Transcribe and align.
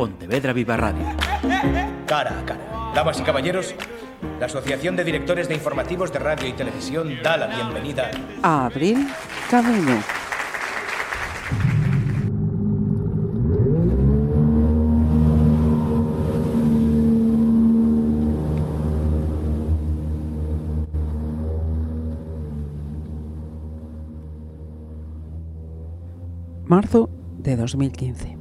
Pontevedra 0.00 0.54
Viva 0.54 0.78
Radio. 0.78 1.04
Cara 2.06 2.40
a 2.40 2.44
cara. 2.46 2.92
Damas 2.94 3.20
y 3.20 3.22
caballeros, 3.22 3.74
la 4.38 4.46
Asociación 4.46 4.96
de 4.96 5.04
Directores 5.04 5.46
de 5.46 5.54
Informativos 5.54 6.10
de 6.10 6.18
Radio 6.18 6.48
y 6.48 6.54
Televisión 6.54 7.18
da 7.22 7.36
la 7.36 7.48
bienvenida 7.48 8.10
a 8.42 8.64
Abril 8.64 9.06
Camino. 9.50 10.02
Marzo 26.64 27.10
de 27.36 27.56
2015. 27.56 28.39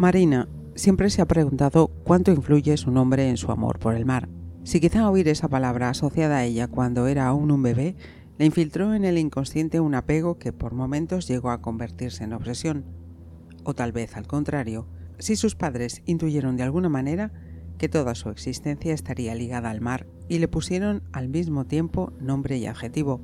Marina 0.00 0.48
siempre 0.76 1.10
se 1.10 1.20
ha 1.20 1.26
preguntado 1.26 1.88
cuánto 1.88 2.32
influye 2.32 2.74
su 2.78 2.90
nombre 2.90 3.28
en 3.28 3.36
su 3.36 3.52
amor 3.52 3.78
por 3.78 3.94
el 3.94 4.06
mar. 4.06 4.30
Si 4.64 4.80
quizá 4.80 5.10
oír 5.10 5.28
esa 5.28 5.48
palabra 5.48 5.90
asociada 5.90 6.38
a 6.38 6.44
ella 6.46 6.68
cuando 6.68 7.06
era 7.06 7.26
aún 7.26 7.50
un 7.50 7.62
bebé 7.62 7.96
le 8.38 8.46
infiltró 8.46 8.94
en 8.94 9.04
el 9.04 9.18
inconsciente 9.18 9.78
un 9.78 9.94
apego 9.94 10.38
que 10.38 10.54
por 10.54 10.72
momentos 10.72 11.28
llegó 11.28 11.50
a 11.50 11.60
convertirse 11.60 12.24
en 12.24 12.32
obsesión. 12.32 12.86
O 13.62 13.74
tal 13.74 13.92
vez 13.92 14.16
al 14.16 14.26
contrario, 14.26 14.86
si 15.18 15.36
sus 15.36 15.54
padres 15.54 16.00
intuyeron 16.06 16.56
de 16.56 16.62
alguna 16.62 16.88
manera 16.88 17.30
que 17.76 17.90
toda 17.90 18.14
su 18.14 18.30
existencia 18.30 18.94
estaría 18.94 19.34
ligada 19.34 19.68
al 19.68 19.82
mar 19.82 20.06
y 20.30 20.38
le 20.38 20.48
pusieron 20.48 21.02
al 21.12 21.28
mismo 21.28 21.66
tiempo 21.66 22.14
nombre 22.18 22.56
y 22.56 22.64
adjetivo, 22.64 23.20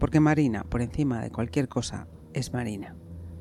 porque 0.00 0.18
Marina, 0.18 0.64
por 0.64 0.82
encima 0.82 1.22
de 1.22 1.30
cualquier 1.30 1.68
cosa, 1.68 2.08
es 2.34 2.52
marina 2.52 2.96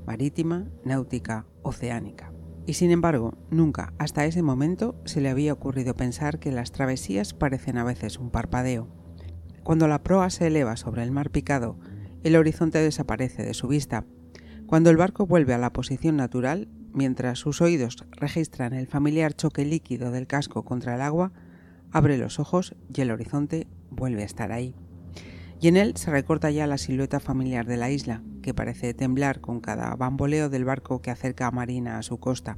marítima, 0.09 0.65
náutica, 0.83 1.45
oceánica. 1.61 2.28
Y 2.69 2.73
sin 2.75 2.91
embargo, 2.91 3.33
nunca 3.49 3.93
hasta 3.97 4.25
ese 4.25 4.43
momento 4.43 4.93
se 5.03 5.21
le 5.21 5.29
había 5.29 5.53
ocurrido 5.53 5.95
pensar 5.95 6.37
que 6.37 6.51
las 6.51 6.71
travesías 6.71 7.33
parecen 7.33 7.79
a 7.79 7.83
veces 7.83 8.19
un 8.19 8.29
parpadeo. 8.29 8.87
Cuando 9.63 9.87
la 9.87 10.03
proa 10.03 10.29
se 10.29 10.45
eleva 10.45 10.77
sobre 10.77 11.01
el 11.01 11.09
mar 11.09 11.31
picado, 11.31 11.79
el 12.21 12.35
horizonte 12.35 12.77
desaparece 12.77 13.41
de 13.41 13.55
su 13.55 13.67
vista. 13.67 14.05
Cuando 14.67 14.91
el 14.91 14.97
barco 14.97 15.25
vuelve 15.25 15.55
a 15.55 15.57
la 15.57 15.73
posición 15.73 16.15
natural, 16.15 16.67
mientras 16.93 17.39
sus 17.39 17.59
oídos 17.59 18.05
registran 18.11 18.73
el 18.73 18.85
familiar 18.85 19.33
choque 19.33 19.65
líquido 19.65 20.11
del 20.11 20.27
casco 20.27 20.63
contra 20.63 20.93
el 20.93 21.01
agua, 21.01 21.31
abre 21.89 22.19
los 22.19 22.37
ojos 22.37 22.75
y 22.93 23.01
el 23.01 23.09
horizonte 23.09 23.65
vuelve 23.89 24.21
a 24.21 24.27
estar 24.27 24.51
ahí 24.51 24.75
y 25.61 25.67
en 25.67 25.77
él 25.77 25.97
se 25.97 26.11
recorta 26.11 26.51
ya 26.51 26.67
la 26.67 26.77
silueta 26.77 27.19
familiar 27.19 27.65
de 27.65 27.77
la 27.77 27.91
isla, 27.91 28.23
que 28.41 28.53
parece 28.53 28.93
temblar 28.93 29.41
con 29.41 29.59
cada 29.59 29.95
bamboleo 29.95 30.49
del 30.49 30.65
barco 30.65 31.01
que 31.01 31.11
acerca 31.11 31.47
a 31.47 31.51
Marina 31.51 31.97
a 31.97 32.03
su 32.03 32.17
costa. 32.17 32.57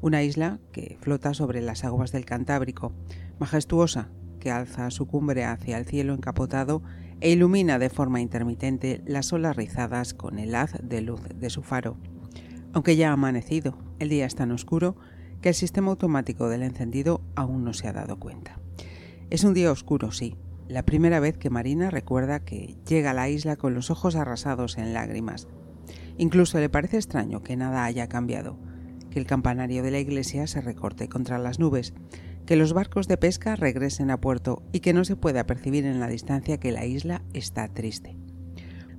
Una 0.00 0.22
isla 0.22 0.58
que 0.72 0.98
flota 1.00 1.32
sobre 1.32 1.62
las 1.62 1.84
aguas 1.84 2.12
del 2.12 2.24
Cantábrico, 2.24 2.92
majestuosa, 3.38 4.10
que 4.40 4.50
alza 4.50 4.90
su 4.90 5.06
cumbre 5.06 5.44
hacia 5.44 5.78
el 5.78 5.86
cielo 5.86 6.12
encapotado 6.14 6.82
e 7.20 7.30
ilumina 7.30 7.78
de 7.78 7.88
forma 7.88 8.20
intermitente 8.20 9.00
las 9.06 9.32
olas 9.32 9.56
rizadas 9.56 10.12
con 10.12 10.38
el 10.38 10.54
haz 10.54 10.72
de 10.82 11.00
luz 11.00 11.20
de 11.34 11.48
su 11.48 11.62
faro. 11.62 11.96
Aunque 12.72 12.96
ya 12.96 13.10
ha 13.10 13.12
amanecido, 13.12 13.78
el 14.00 14.08
día 14.08 14.26
es 14.26 14.34
tan 14.34 14.50
oscuro 14.50 14.96
que 15.40 15.50
el 15.50 15.54
sistema 15.54 15.90
automático 15.90 16.48
del 16.48 16.62
encendido 16.62 17.22
aún 17.36 17.64
no 17.64 17.72
se 17.72 17.86
ha 17.86 17.92
dado 17.92 18.18
cuenta. 18.18 18.58
Es 19.30 19.44
un 19.44 19.54
día 19.54 19.70
oscuro, 19.70 20.10
sí, 20.10 20.36
la 20.72 20.84
primera 20.84 21.20
vez 21.20 21.36
que 21.36 21.50
Marina 21.50 21.90
recuerda 21.90 22.40
que 22.40 22.76
llega 22.88 23.10
a 23.10 23.14
la 23.14 23.28
isla 23.28 23.56
con 23.56 23.74
los 23.74 23.90
ojos 23.90 24.16
arrasados 24.16 24.78
en 24.78 24.94
lágrimas. 24.94 25.46
Incluso 26.16 26.58
le 26.58 26.70
parece 26.70 26.96
extraño 26.96 27.42
que 27.42 27.56
nada 27.56 27.84
haya 27.84 28.08
cambiado, 28.08 28.58
que 29.10 29.18
el 29.18 29.26
campanario 29.26 29.82
de 29.82 29.90
la 29.90 29.98
iglesia 29.98 30.46
se 30.46 30.62
recorte 30.62 31.08
contra 31.08 31.38
las 31.38 31.58
nubes, 31.58 31.92
que 32.46 32.56
los 32.56 32.72
barcos 32.72 33.06
de 33.06 33.18
pesca 33.18 33.54
regresen 33.54 34.10
a 34.10 34.20
puerto 34.20 34.62
y 34.72 34.80
que 34.80 34.94
no 34.94 35.04
se 35.04 35.14
pueda 35.16 35.46
percibir 35.46 35.84
en 35.84 36.00
la 36.00 36.08
distancia 36.08 36.58
que 36.58 36.72
la 36.72 36.86
isla 36.86 37.22
está 37.34 37.68
triste. 37.68 38.16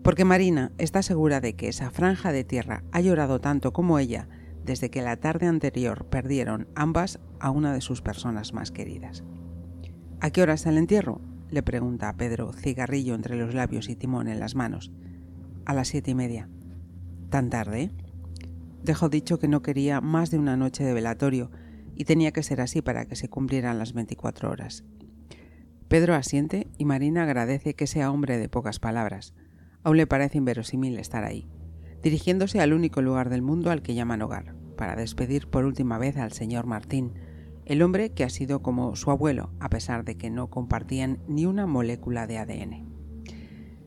Porque 0.04 0.26
Marina 0.26 0.72
está 0.78 1.02
segura 1.02 1.42
de 1.42 1.56
que 1.56 1.70
esa 1.70 1.90
franja 1.90 2.32
de 2.32 2.44
tierra 2.44 2.84
ha 2.92 3.02
llorado 3.02 3.42
tanto 3.42 3.74
como 3.74 3.98
ella 3.98 4.28
desde 4.64 4.90
que 4.92 5.02
la 5.02 5.18
tarde 5.18 5.48
anterior 5.48 6.06
perdieron 6.06 6.68
ambas 6.76 7.20
a 7.40 7.50
una 7.50 7.74
de 7.74 7.82
sus 7.82 8.02
personas 8.02 8.54
más 8.54 8.72
queridas. 8.72 9.24
¿A 10.20 10.30
qué 10.30 10.42
hora 10.42 10.54
está 10.54 10.70
el 10.70 10.78
entierro? 10.78 11.20
Le 11.54 11.62
pregunta 11.62 12.10
a 12.10 12.18
Pedro, 12.18 12.52
cigarrillo 12.52 13.14
entre 13.14 13.36
los 13.36 13.54
labios 13.54 13.88
y 13.88 13.96
timón 13.96 14.28
en 14.28 14.40
las 14.40 14.56
manos. 14.56 14.92
A 15.66 15.74
las 15.74 15.88
siete 15.88 16.12
y 16.12 16.16
media. 16.16 16.50
¿Tan 17.30 17.50
tarde? 17.50 17.92
Dejó 18.84 19.08
dicho 19.08 19.38
que 19.38 19.48
no 19.48 19.62
quería 19.62 20.02
más 20.02 20.32
de 20.32 20.40
una 20.40 20.58
noche 20.58 20.84
de 20.84 20.94
velatorio 20.94 21.52
y 21.96 22.06
tenía 22.06 22.32
que 22.32 22.44
ser 22.44 22.60
así 22.60 22.82
para 22.82 23.06
que 23.06 23.16
se 23.16 23.30
cumplieran 23.30 23.78
las 23.78 23.94
24 23.94 24.50
horas. 24.50 24.84
Pedro 25.88 26.16
asiente 26.16 26.68
y 26.80 26.86
Marina 26.86 27.24
agradece 27.24 27.76
que 27.76 27.86
sea 27.86 28.12
hombre 28.12 28.40
de 28.40 28.50
pocas 28.50 28.80
palabras. 28.80 29.36
Aún 29.84 29.98
le 29.98 30.08
parece 30.08 30.40
inverosímil 30.40 30.98
estar 30.98 31.24
ahí, 31.24 31.48
dirigiéndose 32.02 32.62
al 32.62 32.74
único 32.74 33.04
lugar 33.04 33.30
del 33.30 33.44
mundo 33.44 33.70
al 33.70 33.84
que 33.84 33.94
llaman 33.94 34.24
hogar, 34.24 34.56
para 34.76 34.96
despedir 34.96 35.48
por 35.48 35.66
última 35.66 36.00
vez 36.00 36.18
al 36.18 36.32
señor 36.32 36.66
Martín, 36.66 37.14
el 37.66 37.82
hombre 37.82 38.12
que 38.12 38.24
ha 38.24 38.30
sido 38.30 38.62
como 38.62 38.96
su 38.96 39.12
abuelo, 39.12 39.52
a 39.60 39.70
pesar 39.70 40.04
de 40.04 40.16
que 40.16 40.30
no 40.30 40.50
compartían 40.50 41.20
ni 41.28 41.46
una 41.46 41.66
molécula 41.66 42.28
de 42.28 42.38
ADN. 42.38 42.94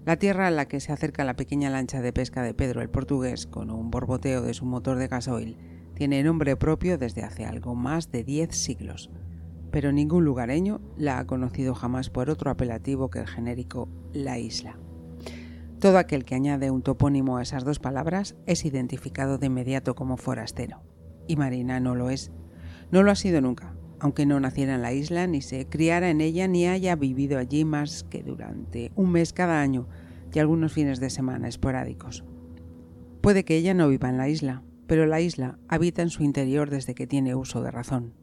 La 0.04 0.16
tierra 0.16 0.46
a 0.46 0.50
la 0.52 0.66
que 0.66 0.80
se 0.80 0.92
acerca 0.92 1.24
la 1.24 1.34
pequeña 1.34 1.68
lancha 1.68 2.00
de 2.00 2.12
pesca 2.12 2.42
de 2.42 2.54
Pedro 2.54 2.80
el 2.80 2.90
portugués, 2.90 3.46
con 3.46 3.70
un 3.70 3.90
borboteo 3.90 4.42
de 4.42 4.54
su 4.54 4.64
motor 4.64 4.98
de 4.98 5.08
gasoil, 5.08 5.56
tiene 5.94 6.22
nombre 6.22 6.56
propio 6.56 6.96
desde 6.96 7.24
hace 7.24 7.44
algo 7.44 7.74
más 7.74 8.12
de 8.12 8.22
diez 8.22 8.54
siglos, 8.54 9.10
pero 9.72 9.92
ningún 9.92 10.24
lugareño 10.24 10.80
la 10.96 11.18
ha 11.18 11.26
conocido 11.26 11.74
jamás 11.74 12.08
por 12.08 12.30
otro 12.30 12.50
apelativo 12.50 13.10
que 13.10 13.18
el 13.18 13.26
genérico 13.26 13.88
La 14.12 14.38
Isla. 14.38 14.78
Todo 15.80 15.98
aquel 15.98 16.24
que 16.24 16.34
añade 16.34 16.70
un 16.70 16.82
topónimo 16.82 17.36
a 17.36 17.42
esas 17.42 17.64
dos 17.64 17.78
palabras 17.78 18.36
es 18.46 18.64
identificado 18.64 19.38
de 19.38 19.46
inmediato 19.46 19.94
como 19.94 20.16
forastero, 20.16 20.82
y 21.26 21.36
Marina 21.36 21.80
no 21.80 21.94
lo 21.94 22.10
es, 22.10 22.30
no 22.90 23.02
lo 23.02 23.10
ha 23.10 23.14
sido 23.14 23.40
nunca, 23.40 23.74
aunque 24.00 24.26
no 24.26 24.38
naciera 24.40 24.74
en 24.74 24.82
la 24.82 24.92
isla, 24.92 25.26
ni 25.26 25.40
se 25.40 25.66
criara 25.66 26.10
en 26.10 26.20
ella, 26.20 26.48
ni 26.48 26.66
haya 26.66 26.96
vivido 26.96 27.38
allí 27.38 27.64
más 27.64 28.04
que 28.04 28.22
durante 28.22 28.92
un 28.94 29.12
mes 29.12 29.32
cada 29.32 29.60
año 29.60 29.88
y 30.32 30.38
algunos 30.38 30.72
fines 30.72 31.00
de 31.00 31.10
semana 31.10 31.48
esporádicos. 31.48 32.24
Puede 33.22 33.44
que 33.44 33.56
ella 33.56 33.74
no 33.74 33.88
viva 33.88 34.08
en 34.08 34.18
la 34.18 34.28
isla, 34.28 34.62
pero 34.86 35.06
la 35.06 35.20
isla 35.20 35.58
habita 35.68 36.02
en 36.02 36.10
su 36.10 36.22
interior 36.22 36.70
desde 36.70 36.94
que 36.94 37.06
tiene 37.06 37.34
uso 37.34 37.62
de 37.62 37.70
razón. 37.70 38.14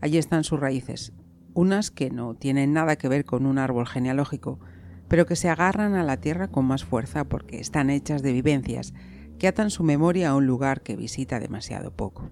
Allí 0.00 0.18
están 0.18 0.44
sus 0.44 0.60
raíces, 0.60 1.12
unas 1.52 1.90
que 1.90 2.10
no 2.10 2.34
tienen 2.34 2.72
nada 2.72 2.96
que 2.96 3.08
ver 3.08 3.24
con 3.24 3.44
un 3.44 3.58
árbol 3.58 3.86
genealógico, 3.86 4.60
pero 5.08 5.26
que 5.26 5.36
se 5.36 5.48
agarran 5.48 5.94
a 5.94 6.04
la 6.04 6.18
tierra 6.18 6.48
con 6.48 6.64
más 6.64 6.84
fuerza 6.84 7.24
porque 7.24 7.58
están 7.58 7.90
hechas 7.90 8.22
de 8.22 8.32
vivencias 8.32 8.94
que 9.38 9.48
atan 9.48 9.70
su 9.70 9.82
memoria 9.82 10.30
a 10.30 10.36
un 10.36 10.46
lugar 10.46 10.82
que 10.82 10.96
visita 10.96 11.40
demasiado 11.40 11.90
poco. 11.90 12.30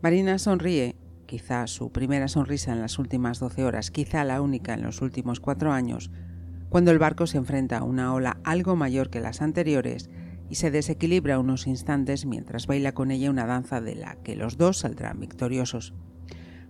Marina 0.00 0.38
sonríe, 0.38 0.94
quizá 1.26 1.66
su 1.66 1.90
primera 1.90 2.28
sonrisa 2.28 2.72
en 2.72 2.80
las 2.80 3.00
últimas 3.00 3.40
doce 3.40 3.64
horas, 3.64 3.90
quizá 3.90 4.22
la 4.22 4.40
única 4.40 4.74
en 4.74 4.82
los 4.82 5.02
últimos 5.02 5.40
cuatro 5.40 5.72
años, 5.72 6.12
cuando 6.68 6.92
el 6.92 7.00
barco 7.00 7.26
se 7.26 7.36
enfrenta 7.36 7.78
a 7.78 7.82
una 7.82 8.14
ola 8.14 8.38
algo 8.44 8.76
mayor 8.76 9.10
que 9.10 9.18
las 9.18 9.42
anteriores 9.42 10.08
y 10.48 10.54
se 10.54 10.70
desequilibra 10.70 11.40
unos 11.40 11.66
instantes 11.66 12.26
mientras 12.26 12.68
baila 12.68 12.92
con 12.92 13.10
ella 13.10 13.28
una 13.28 13.44
danza 13.44 13.80
de 13.80 13.96
la 13.96 14.14
que 14.22 14.36
los 14.36 14.56
dos 14.56 14.78
saldrán 14.78 15.18
victoriosos. 15.18 15.94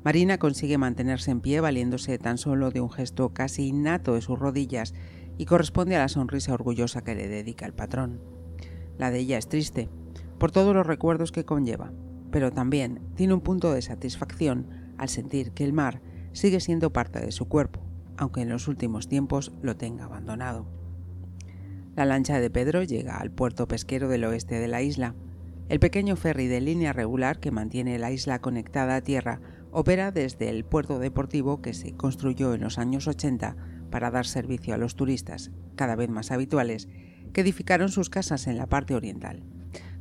Marina 0.02 0.38
consigue 0.38 0.78
mantenerse 0.78 1.30
en 1.30 1.42
pie 1.42 1.60
valiéndose 1.60 2.16
tan 2.16 2.38
solo 2.38 2.70
de 2.70 2.80
un 2.80 2.90
gesto 2.90 3.34
casi 3.34 3.66
innato 3.66 4.14
de 4.14 4.22
sus 4.22 4.38
rodillas 4.38 4.94
y 5.36 5.44
corresponde 5.44 5.96
a 5.96 5.98
la 5.98 6.08
sonrisa 6.08 6.54
orgullosa 6.54 7.04
que 7.04 7.14
le 7.14 7.28
dedica 7.28 7.66
el 7.66 7.74
patrón. 7.74 8.22
La 8.96 9.10
de 9.10 9.18
ella 9.18 9.36
es 9.36 9.50
triste, 9.50 9.90
por 10.38 10.50
todos 10.50 10.74
los 10.74 10.86
recuerdos 10.86 11.30
que 11.30 11.44
conlleva, 11.44 11.92
pero 12.30 12.52
también 12.52 13.00
tiene 13.14 13.34
un 13.34 13.40
punto 13.40 13.72
de 13.72 13.82
satisfacción 13.82 14.66
al 14.98 15.08
sentir 15.08 15.52
que 15.52 15.64
el 15.64 15.72
mar 15.72 16.00
sigue 16.32 16.60
siendo 16.60 16.92
parte 16.92 17.20
de 17.20 17.32
su 17.32 17.46
cuerpo, 17.46 17.80
aunque 18.16 18.42
en 18.42 18.48
los 18.48 18.68
últimos 18.68 19.08
tiempos 19.08 19.52
lo 19.62 19.76
tenga 19.76 20.04
abandonado. 20.04 20.66
La 21.96 22.04
lancha 22.04 22.38
de 22.38 22.50
Pedro 22.50 22.82
llega 22.84 23.16
al 23.16 23.30
puerto 23.30 23.66
pesquero 23.66 24.08
del 24.08 24.24
oeste 24.24 24.60
de 24.60 24.68
la 24.68 24.82
isla. 24.82 25.14
El 25.68 25.80
pequeño 25.80 26.16
ferry 26.16 26.46
de 26.46 26.60
línea 26.60 26.92
regular 26.92 27.40
que 27.40 27.50
mantiene 27.50 27.98
la 27.98 28.12
isla 28.12 28.40
conectada 28.40 28.94
a 28.96 29.00
tierra 29.00 29.40
opera 29.72 30.12
desde 30.12 30.48
el 30.48 30.64
puerto 30.64 30.98
deportivo 30.98 31.60
que 31.60 31.74
se 31.74 31.96
construyó 31.96 32.54
en 32.54 32.60
los 32.60 32.78
años 32.78 33.08
80 33.08 33.56
para 33.90 34.10
dar 34.10 34.26
servicio 34.26 34.74
a 34.74 34.78
los 34.78 34.94
turistas, 34.94 35.50
cada 35.74 35.96
vez 35.96 36.08
más 36.08 36.30
habituales, 36.30 36.88
que 37.32 37.40
edificaron 37.40 37.88
sus 37.88 38.10
casas 38.10 38.46
en 38.46 38.58
la 38.58 38.68
parte 38.68 38.94
oriental. 38.94 39.42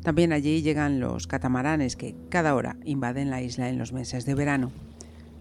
También 0.07 0.31
allí 0.31 0.61
llegan 0.61 1.01
los 1.01 1.27
catamaranes 1.27 1.97
que 1.97 2.15
cada 2.29 2.55
hora 2.55 2.77
invaden 2.85 3.29
la 3.29 3.41
isla 3.41 3.67
en 3.67 3.77
los 3.77 3.91
meses 3.91 4.25
de 4.25 4.35
verano. 4.35 4.71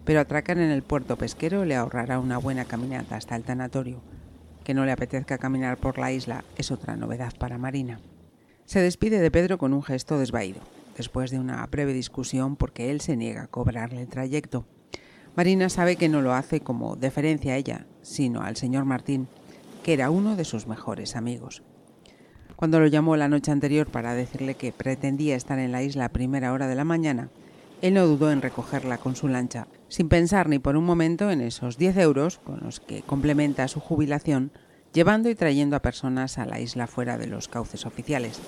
Pero 0.04 0.18
atracar 0.18 0.58
en 0.58 0.72
el 0.72 0.82
puerto 0.82 1.16
pesquero 1.16 1.64
le 1.64 1.76
ahorrará 1.76 2.18
una 2.18 2.38
buena 2.38 2.64
caminata 2.64 3.14
hasta 3.14 3.36
el 3.36 3.44
tanatorio. 3.44 4.00
Que 4.64 4.74
no 4.74 4.84
le 4.84 4.90
apetezca 4.90 5.38
caminar 5.38 5.76
por 5.76 5.98
la 5.98 6.10
isla 6.10 6.42
es 6.56 6.72
otra 6.72 6.96
novedad 6.96 7.32
para 7.38 7.58
Marina. 7.58 8.00
Se 8.64 8.80
despide 8.80 9.20
de 9.20 9.30
Pedro 9.30 9.56
con 9.56 9.72
un 9.72 9.84
gesto 9.84 10.18
desvaído. 10.18 10.58
después 10.96 11.30
de 11.30 11.38
una 11.38 11.64
breve 11.66 11.92
discusión 11.92 12.56
porque 12.56 12.90
él 12.90 13.00
se 13.00 13.16
niega 13.16 13.44
a 13.44 13.46
cobrarle 13.46 14.00
el 14.00 14.08
trayecto. 14.08 14.66
Marina 15.36 15.68
sabe 15.68 15.94
que 15.94 16.08
no 16.08 16.22
lo 16.22 16.34
hace 16.34 16.58
como 16.58 16.96
deferencia 16.96 17.52
a 17.52 17.56
ella, 17.56 17.86
sino 18.02 18.42
al 18.42 18.56
señor 18.56 18.84
Martín, 18.84 19.28
que 19.84 19.92
era 19.92 20.10
uno 20.10 20.34
de 20.34 20.44
sus 20.44 20.66
mejores 20.66 21.14
amigos. 21.14 21.62
Cuando 22.56 22.80
lo 22.80 22.86
llamó 22.86 23.16
la 23.16 23.28
noche 23.28 23.52
anterior 23.52 23.86
para 23.86 24.14
decirle 24.14 24.54
que 24.54 24.72
pretendía 24.72 25.36
estar 25.36 25.58
en 25.58 25.72
la 25.72 25.82
isla 25.82 26.06
a 26.06 26.08
primera 26.08 26.54
hora 26.54 26.66
de 26.66 26.74
la 26.74 26.84
mañana, 26.84 27.28
él 27.82 27.92
no 27.92 28.06
dudó 28.06 28.32
en 28.32 28.40
recogerla 28.40 28.96
con 28.96 29.14
su 29.14 29.28
lancha, 29.28 29.66
sin 29.88 30.08
pensar 30.08 30.48
ni 30.48 30.58
por 30.58 30.78
un 30.78 30.84
momento 30.84 31.30
en 31.30 31.42
esos 31.42 31.76
10 31.76 31.98
euros 31.98 32.38
con 32.38 32.60
los 32.60 32.80
que 32.80 33.02
complementa 33.02 33.68
su 33.68 33.80
jubilación, 33.80 34.52
llevando 34.94 35.28
y 35.28 35.34
trayendo 35.34 35.76
a 35.76 35.82
personas 35.82 36.38
a 36.38 36.46
la 36.46 36.58
isla 36.58 36.86
fuera 36.86 37.18
de 37.18 37.26
los 37.26 37.48
cauces 37.48 37.84
oficiales. 37.84 38.40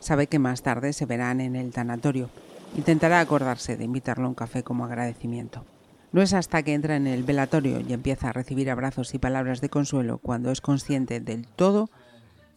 Sabe 0.00 0.26
que 0.26 0.40
más 0.40 0.62
tarde 0.62 0.92
se 0.92 1.06
verán 1.06 1.40
en 1.40 1.54
el 1.54 1.70
tanatorio. 1.70 2.30
Intentará 2.76 3.20
acordarse 3.20 3.76
de 3.76 3.84
invitarlo 3.84 4.26
a 4.26 4.28
un 4.30 4.34
café 4.34 4.64
como 4.64 4.84
agradecimiento. 4.84 5.64
No 6.10 6.20
es 6.20 6.34
hasta 6.34 6.64
que 6.64 6.74
entra 6.74 6.96
en 6.96 7.06
el 7.06 7.22
velatorio 7.22 7.80
y 7.80 7.92
empieza 7.92 8.30
a 8.30 8.32
recibir 8.32 8.70
abrazos 8.70 9.14
y 9.14 9.18
palabras 9.18 9.60
de 9.60 9.68
consuelo 9.68 10.18
cuando 10.18 10.50
es 10.50 10.60
consciente 10.60 11.20
del 11.20 11.46
todo 11.46 11.90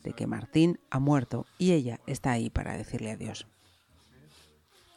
de 0.04 0.14
que 0.14 0.28
Martín 0.28 0.80
ha 0.90 1.00
muerto 1.00 1.46
y 1.58 1.72
ella 1.72 2.00
está 2.08 2.32
ahí 2.32 2.50
para 2.50 2.78
decirle 2.78 3.12
adiós. 3.12 3.48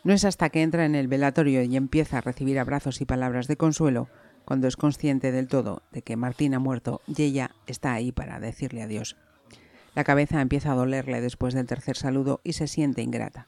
No 0.04 0.12
es 0.12 0.24
hasta 0.24 0.50
que 0.50 0.62
entra 0.62 0.84
en 0.84 0.94
el 0.94 1.08
velatorio 1.08 1.62
y 1.62 1.76
empieza 1.76 2.18
a 2.18 2.22
recibir 2.22 2.58
abrazos 2.58 3.00
y 3.00 3.04
palabras 3.04 3.46
de 3.46 3.56
consuelo 3.56 4.08
cuando 4.44 4.66
es 4.66 4.76
consciente 4.76 5.30
del 5.30 5.48
todo 5.48 5.82
de 5.92 6.02
que 6.02 6.16
Martín 6.16 6.54
ha 6.54 6.58
muerto 6.58 7.00
y 7.06 7.22
ella 7.22 7.52
está 7.66 7.92
ahí 7.92 8.10
para 8.10 8.40
decirle 8.40 8.82
adiós. 8.82 9.16
La 9.94 10.04
cabeza 10.04 10.40
empieza 10.40 10.72
a 10.72 10.76
dolerle 10.76 11.20
después 11.20 11.54
del 11.54 11.66
tercer 11.66 11.96
saludo 11.96 12.40
y 12.42 12.54
se 12.54 12.66
siente 12.66 13.02
ingrata. 13.02 13.46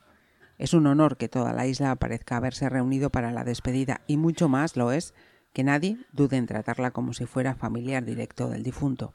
Es 0.59 0.75
un 0.75 0.87
honor 0.87 1.17
que 1.17 1.29
toda 1.29 1.53
la 1.53 1.67
isla 1.67 1.97
parezca 1.97 2.37
haberse 2.37 2.69
reunido 2.69 3.11
para 3.11 3.33
la 3.33 3.45
despedida 3.45 4.03
y 4.06 4.17
mucho 4.17 4.49
más 4.49 4.77
lo 4.77 4.93
es 4.93 5.15
que 5.53 5.65
nadie 5.65 5.99
dude 6.12 6.37
en 6.37 6.47
tratarla 6.47 6.93
como 6.93 7.12
si 7.15 7.27
fuera 7.27 7.55
familiar 7.55 8.05
directo 8.05 8.49
del 8.49 8.62
difunto. 8.62 9.15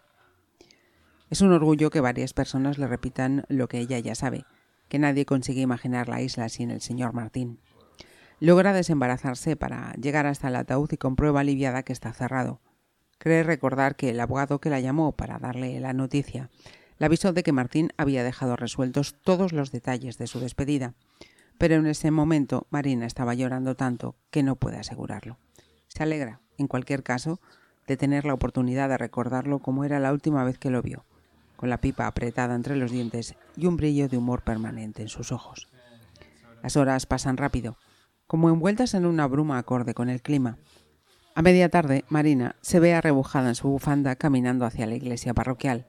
Es 1.29 1.41
un 1.41 1.51
orgullo 1.53 1.91
que 1.91 2.01
varias 2.01 2.33
personas 2.33 2.79
le 2.79 2.87
repitan 2.87 3.45
lo 3.49 3.67
que 3.67 3.77
ella 3.77 3.99
ya 3.99 4.15
sabe, 4.15 4.45
que 4.87 4.97
nadie 4.97 5.27
consigue 5.27 5.61
imaginar 5.61 6.09
la 6.09 6.23
isla 6.23 6.49
sin 6.49 6.71
el 6.71 6.81
señor 6.81 7.13
Martín. 7.13 7.59
Logra 8.39 8.73
desembarazarse 8.73 9.55
para 9.55 9.93
llegar 9.93 10.25
hasta 10.25 10.47
el 10.47 10.55
ataúd 10.55 10.91
y 10.91 10.97
comprueba 10.97 11.41
aliviada 11.41 11.83
que 11.83 11.93
está 11.93 12.13
cerrado. 12.13 12.61
Cree 13.19 13.43
recordar 13.43 13.95
que 13.95 14.09
el 14.09 14.19
abogado 14.19 14.59
que 14.59 14.71
la 14.71 14.79
llamó 14.79 15.11
para 15.11 15.37
darle 15.37 15.79
la 15.79 15.93
noticia 15.93 16.49
le 16.97 17.05
avisó 17.05 17.31
de 17.31 17.43
que 17.43 17.51
Martín 17.51 17.91
había 17.95 18.23
dejado 18.23 18.55
resueltos 18.55 19.15
todos 19.23 19.53
los 19.53 19.71
detalles 19.71 20.17
de 20.17 20.25
su 20.25 20.39
despedida, 20.39 20.95
pero 21.59 21.75
en 21.75 21.85
ese 21.85 22.09
momento 22.09 22.65
Marina 22.71 23.05
estaba 23.05 23.35
llorando 23.35 23.75
tanto 23.75 24.15
que 24.31 24.41
no 24.41 24.55
puede 24.55 24.77
asegurarlo. 24.77 25.37
Se 25.89 26.01
alegra, 26.01 26.39
en 26.57 26.67
cualquier 26.67 27.03
caso, 27.03 27.39
de 27.85 27.97
tener 27.97 28.25
la 28.25 28.33
oportunidad 28.33 28.89
de 28.89 28.97
recordarlo 28.97 29.59
como 29.59 29.83
era 29.83 29.99
la 29.99 30.11
última 30.11 30.43
vez 30.43 30.57
que 30.57 30.69
lo 30.69 30.81
vio, 30.81 31.05
con 31.59 31.69
la 31.69 31.81
pipa 31.81 32.07
apretada 32.07 32.55
entre 32.55 32.77
los 32.77 32.89
dientes 32.89 33.35
y 33.57 33.65
un 33.65 33.75
brillo 33.75 34.07
de 34.07 34.17
humor 34.17 34.43
permanente 34.43 35.01
en 35.01 35.09
sus 35.09 35.33
ojos. 35.33 35.67
Las 36.63 36.77
horas 36.77 37.05
pasan 37.05 37.35
rápido, 37.35 37.77
como 38.27 38.49
envueltas 38.49 38.93
en 38.93 39.05
una 39.05 39.27
bruma 39.27 39.57
acorde 39.57 39.93
con 39.93 40.07
el 40.07 40.21
clima. 40.21 40.57
A 41.35 41.41
media 41.41 41.67
tarde, 41.67 42.05
Marina 42.07 42.55
se 42.61 42.79
ve 42.79 42.93
arrebujada 42.93 43.49
en 43.49 43.55
su 43.55 43.67
bufanda 43.67 44.15
caminando 44.15 44.65
hacia 44.65 44.87
la 44.87 44.95
iglesia 44.95 45.33
parroquial, 45.33 45.85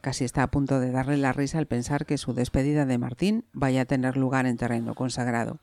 Casi 0.00 0.24
está 0.24 0.44
a 0.44 0.50
punto 0.50 0.78
de 0.78 0.92
darle 0.92 1.16
la 1.16 1.32
risa 1.32 1.58
al 1.58 1.66
pensar 1.66 2.06
que 2.06 2.18
su 2.18 2.32
despedida 2.32 2.86
de 2.86 2.98
Martín 2.98 3.44
vaya 3.52 3.82
a 3.82 3.84
tener 3.84 4.16
lugar 4.16 4.46
en 4.46 4.56
terreno 4.56 4.94
consagrado. 4.94 5.58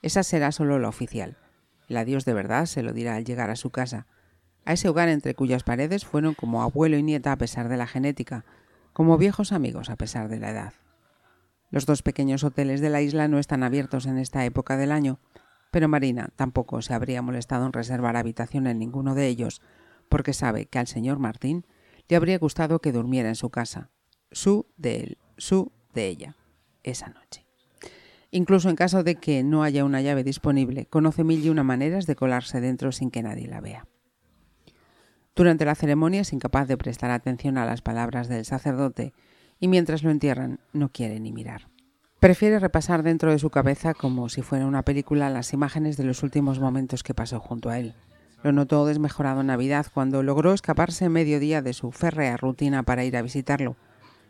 Esa 0.00 0.22
será 0.22 0.50
solo 0.50 0.78
la 0.78 0.88
oficial. 0.88 1.36
El 1.88 1.98
adiós 1.98 2.24
de 2.24 2.32
verdad 2.32 2.64
se 2.66 2.82
lo 2.82 2.92
dirá 2.92 3.16
al 3.16 3.24
llegar 3.24 3.50
a 3.50 3.56
su 3.56 3.70
casa, 3.70 4.06
a 4.64 4.74
ese 4.74 4.88
hogar 4.88 5.08
entre 5.08 5.34
cuyas 5.34 5.62
paredes 5.62 6.06
fueron 6.06 6.34
como 6.34 6.62
abuelo 6.62 6.96
y 6.96 7.02
nieta 7.02 7.32
a 7.32 7.36
pesar 7.38 7.68
de 7.68 7.76
la 7.76 7.86
genética, 7.86 8.44
como 9.00 9.16
viejos 9.16 9.52
amigos 9.52 9.88
a 9.88 9.96
pesar 9.96 10.28
de 10.28 10.38
la 10.38 10.50
edad. 10.50 10.74
Los 11.70 11.86
dos 11.86 12.02
pequeños 12.02 12.44
hoteles 12.44 12.82
de 12.82 12.90
la 12.90 13.00
isla 13.00 13.28
no 13.28 13.38
están 13.38 13.62
abiertos 13.62 14.04
en 14.04 14.18
esta 14.18 14.44
época 14.44 14.76
del 14.76 14.92
año, 14.92 15.20
pero 15.70 15.88
Marina 15.88 16.28
tampoco 16.36 16.82
se 16.82 16.92
habría 16.92 17.22
molestado 17.22 17.64
en 17.64 17.72
reservar 17.72 18.18
habitación 18.18 18.66
en 18.66 18.78
ninguno 18.78 19.14
de 19.14 19.26
ellos, 19.26 19.62
porque 20.10 20.34
sabe 20.34 20.66
que 20.66 20.78
al 20.78 20.86
señor 20.86 21.18
Martín 21.18 21.64
le 22.10 22.16
habría 22.16 22.36
gustado 22.36 22.80
que 22.80 22.92
durmiera 22.92 23.30
en 23.30 23.36
su 23.36 23.48
casa, 23.48 23.88
su 24.32 24.66
de 24.76 24.96
él, 24.96 25.18
su 25.38 25.72
de 25.94 26.06
ella, 26.06 26.36
esa 26.82 27.08
noche. 27.08 27.46
Incluso 28.30 28.68
en 28.68 28.76
caso 28.76 29.02
de 29.02 29.14
que 29.14 29.42
no 29.42 29.62
haya 29.62 29.86
una 29.86 30.02
llave 30.02 30.24
disponible, 30.24 30.84
conoce 30.84 31.24
mil 31.24 31.42
y 31.42 31.48
una 31.48 31.64
maneras 31.64 32.04
de 32.04 32.16
colarse 32.16 32.60
dentro 32.60 32.92
sin 32.92 33.10
que 33.10 33.22
nadie 33.22 33.48
la 33.48 33.62
vea. 33.62 33.86
Durante 35.40 35.64
la 35.64 35.74
ceremonia 35.74 36.20
es 36.20 36.34
incapaz 36.34 36.68
de 36.68 36.76
prestar 36.76 37.10
atención 37.10 37.56
a 37.56 37.64
las 37.64 37.80
palabras 37.80 38.28
del 38.28 38.44
sacerdote 38.44 39.14
y 39.58 39.68
mientras 39.68 40.02
lo 40.02 40.10
entierran 40.10 40.60
no 40.74 40.90
quiere 40.90 41.18
ni 41.18 41.32
mirar. 41.32 41.68
Prefiere 42.18 42.58
repasar 42.58 43.02
dentro 43.02 43.32
de 43.32 43.38
su 43.38 43.48
cabeza 43.48 43.94
como 43.94 44.28
si 44.28 44.42
fuera 44.42 44.66
una 44.66 44.82
película 44.82 45.30
las 45.30 45.54
imágenes 45.54 45.96
de 45.96 46.04
los 46.04 46.22
últimos 46.22 46.60
momentos 46.60 47.02
que 47.02 47.14
pasó 47.14 47.40
junto 47.40 47.70
a 47.70 47.78
él. 47.78 47.94
Lo 48.42 48.52
notó 48.52 48.84
desmejorado 48.84 49.40
en 49.40 49.46
Navidad 49.46 49.86
cuando 49.94 50.22
logró 50.22 50.52
escaparse 50.52 51.08
mediodía 51.08 51.62
de 51.62 51.72
su 51.72 51.90
férrea 51.90 52.36
rutina 52.36 52.82
para 52.82 53.06
ir 53.06 53.16
a 53.16 53.22
visitarlo, 53.22 53.76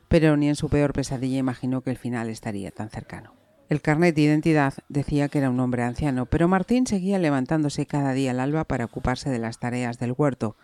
pero 0.06 0.36
ni 0.36 0.48
en 0.48 0.54
su 0.54 0.68
peor 0.68 0.92
pesadilla 0.92 1.38
imaginó 1.38 1.80
que 1.80 1.90
el 1.90 1.98
final 1.98 2.28
estaría 2.28 2.70
tan 2.70 2.88
cercano. 2.88 3.34
El 3.68 3.82
carnet 3.82 4.14
de 4.14 4.22
identidad 4.22 4.74
decía 4.88 5.28
que 5.28 5.38
era 5.38 5.50
un 5.50 5.58
hombre 5.58 5.82
anciano, 5.82 6.26
pero 6.26 6.46
Martín 6.46 6.86
seguía 6.86 7.18
levantándose 7.18 7.84
cada 7.86 8.12
día 8.12 8.30
al 8.30 8.38
alba 8.38 8.62
para 8.62 8.84
ocuparse 8.84 9.28
de 9.28 9.40
las 9.40 9.58
tareas 9.58 9.98
del 9.98 10.14
huerto. 10.16 10.56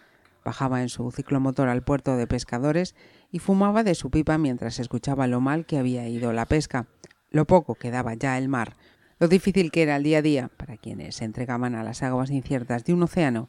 Bajaba 0.46 0.80
en 0.80 0.88
su 0.88 1.10
ciclomotor 1.10 1.68
al 1.68 1.82
puerto 1.82 2.16
de 2.16 2.28
pescadores 2.28 2.94
y 3.32 3.40
fumaba 3.40 3.82
de 3.82 3.96
su 3.96 4.12
pipa 4.12 4.38
mientras 4.38 4.78
escuchaba 4.78 5.26
lo 5.26 5.40
mal 5.40 5.66
que 5.66 5.76
había 5.76 6.06
ido 6.06 6.32
la 6.32 6.46
pesca, 6.46 6.86
lo 7.30 7.48
poco 7.48 7.74
que 7.74 7.90
daba 7.90 8.14
ya 8.14 8.38
el 8.38 8.48
mar, 8.48 8.76
lo 9.18 9.26
difícil 9.26 9.72
que 9.72 9.82
era 9.82 9.96
el 9.96 10.04
día 10.04 10.18
a 10.18 10.22
día 10.22 10.50
para 10.56 10.76
quienes 10.76 11.16
se 11.16 11.24
entregaban 11.24 11.74
a 11.74 11.82
las 11.82 12.04
aguas 12.04 12.30
inciertas 12.30 12.84
de 12.84 12.94
un 12.94 13.02
océano 13.02 13.48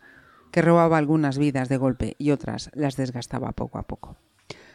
que 0.51 0.63
robaba 0.63 0.97
algunas 0.97 1.37
vidas 1.37 1.69
de 1.69 1.77
golpe 1.77 2.15
y 2.17 2.31
otras 2.31 2.71
las 2.73 2.97
desgastaba 2.97 3.51
poco 3.51 3.77
a 3.77 3.83
poco. 3.83 4.17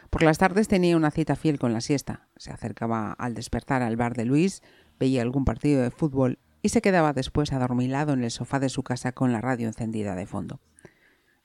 Por 0.09 0.23
las 0.23 0.37
tardes 0.37 0.69
tenía 0.69 0.95
una 0.95 1.11
cita 1.11 1.35
fiel 1.35 1.59
con 1.59 1.73
la 1.73 1.81
siesta. 1.81 2.29
Se 2.37 2.51
acercaba 2.51 3.11
al 3.11 3.33
despertar 3.33 3.81
al 3.81 3.97
bar 3.97 4.15
de 4.15 4.23
Luis, 4.23 4.63
veía 4.97 5.23
algún 5.23 5.43
partido 5.43 5.81
de 5.81 5.91
fútbol 5.91 6.39
y 6.61 6.69
se 6.69 6.81
quedaba 6.81 7.11
después 7.11 7.51
adormilado 7.51 8.13
en 8.13 8.23
el 8.23 8.31
sofá 8.31 8.61
de 8.61 8.69
su 8.69 8.81
casa 8.81 9.11
con 9.11 9.33
la 9.33 9.41
radio 9.41 9.67
encendida 9.67 10.15
de 10.15 10.25
fondo. 10.25 10.61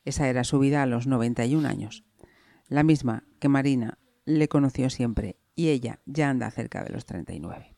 Esa 0.04 0.28
era 0.28 0.44
su 0.44 0.58
vida 0.58 0.82
a 0.82 0.86
los 0.86 1.06
91 1.06 1.68
años. 1.68 2.04
La 2.68 2.82
misma 2.82 3.24
que 3.40 3.48
Marina 3.48 3.98
le 4.24 4.48
conoció 4.48 4.90
siempre 4.90 5.36
y 5.54 5.68
ella 5.68 6.00
ya 6.06 6.30
anda 6.30 6.50
cerca 6.50 6.84
de 6.84 6.90
los 6.90 7.04
39. 7.06 7.74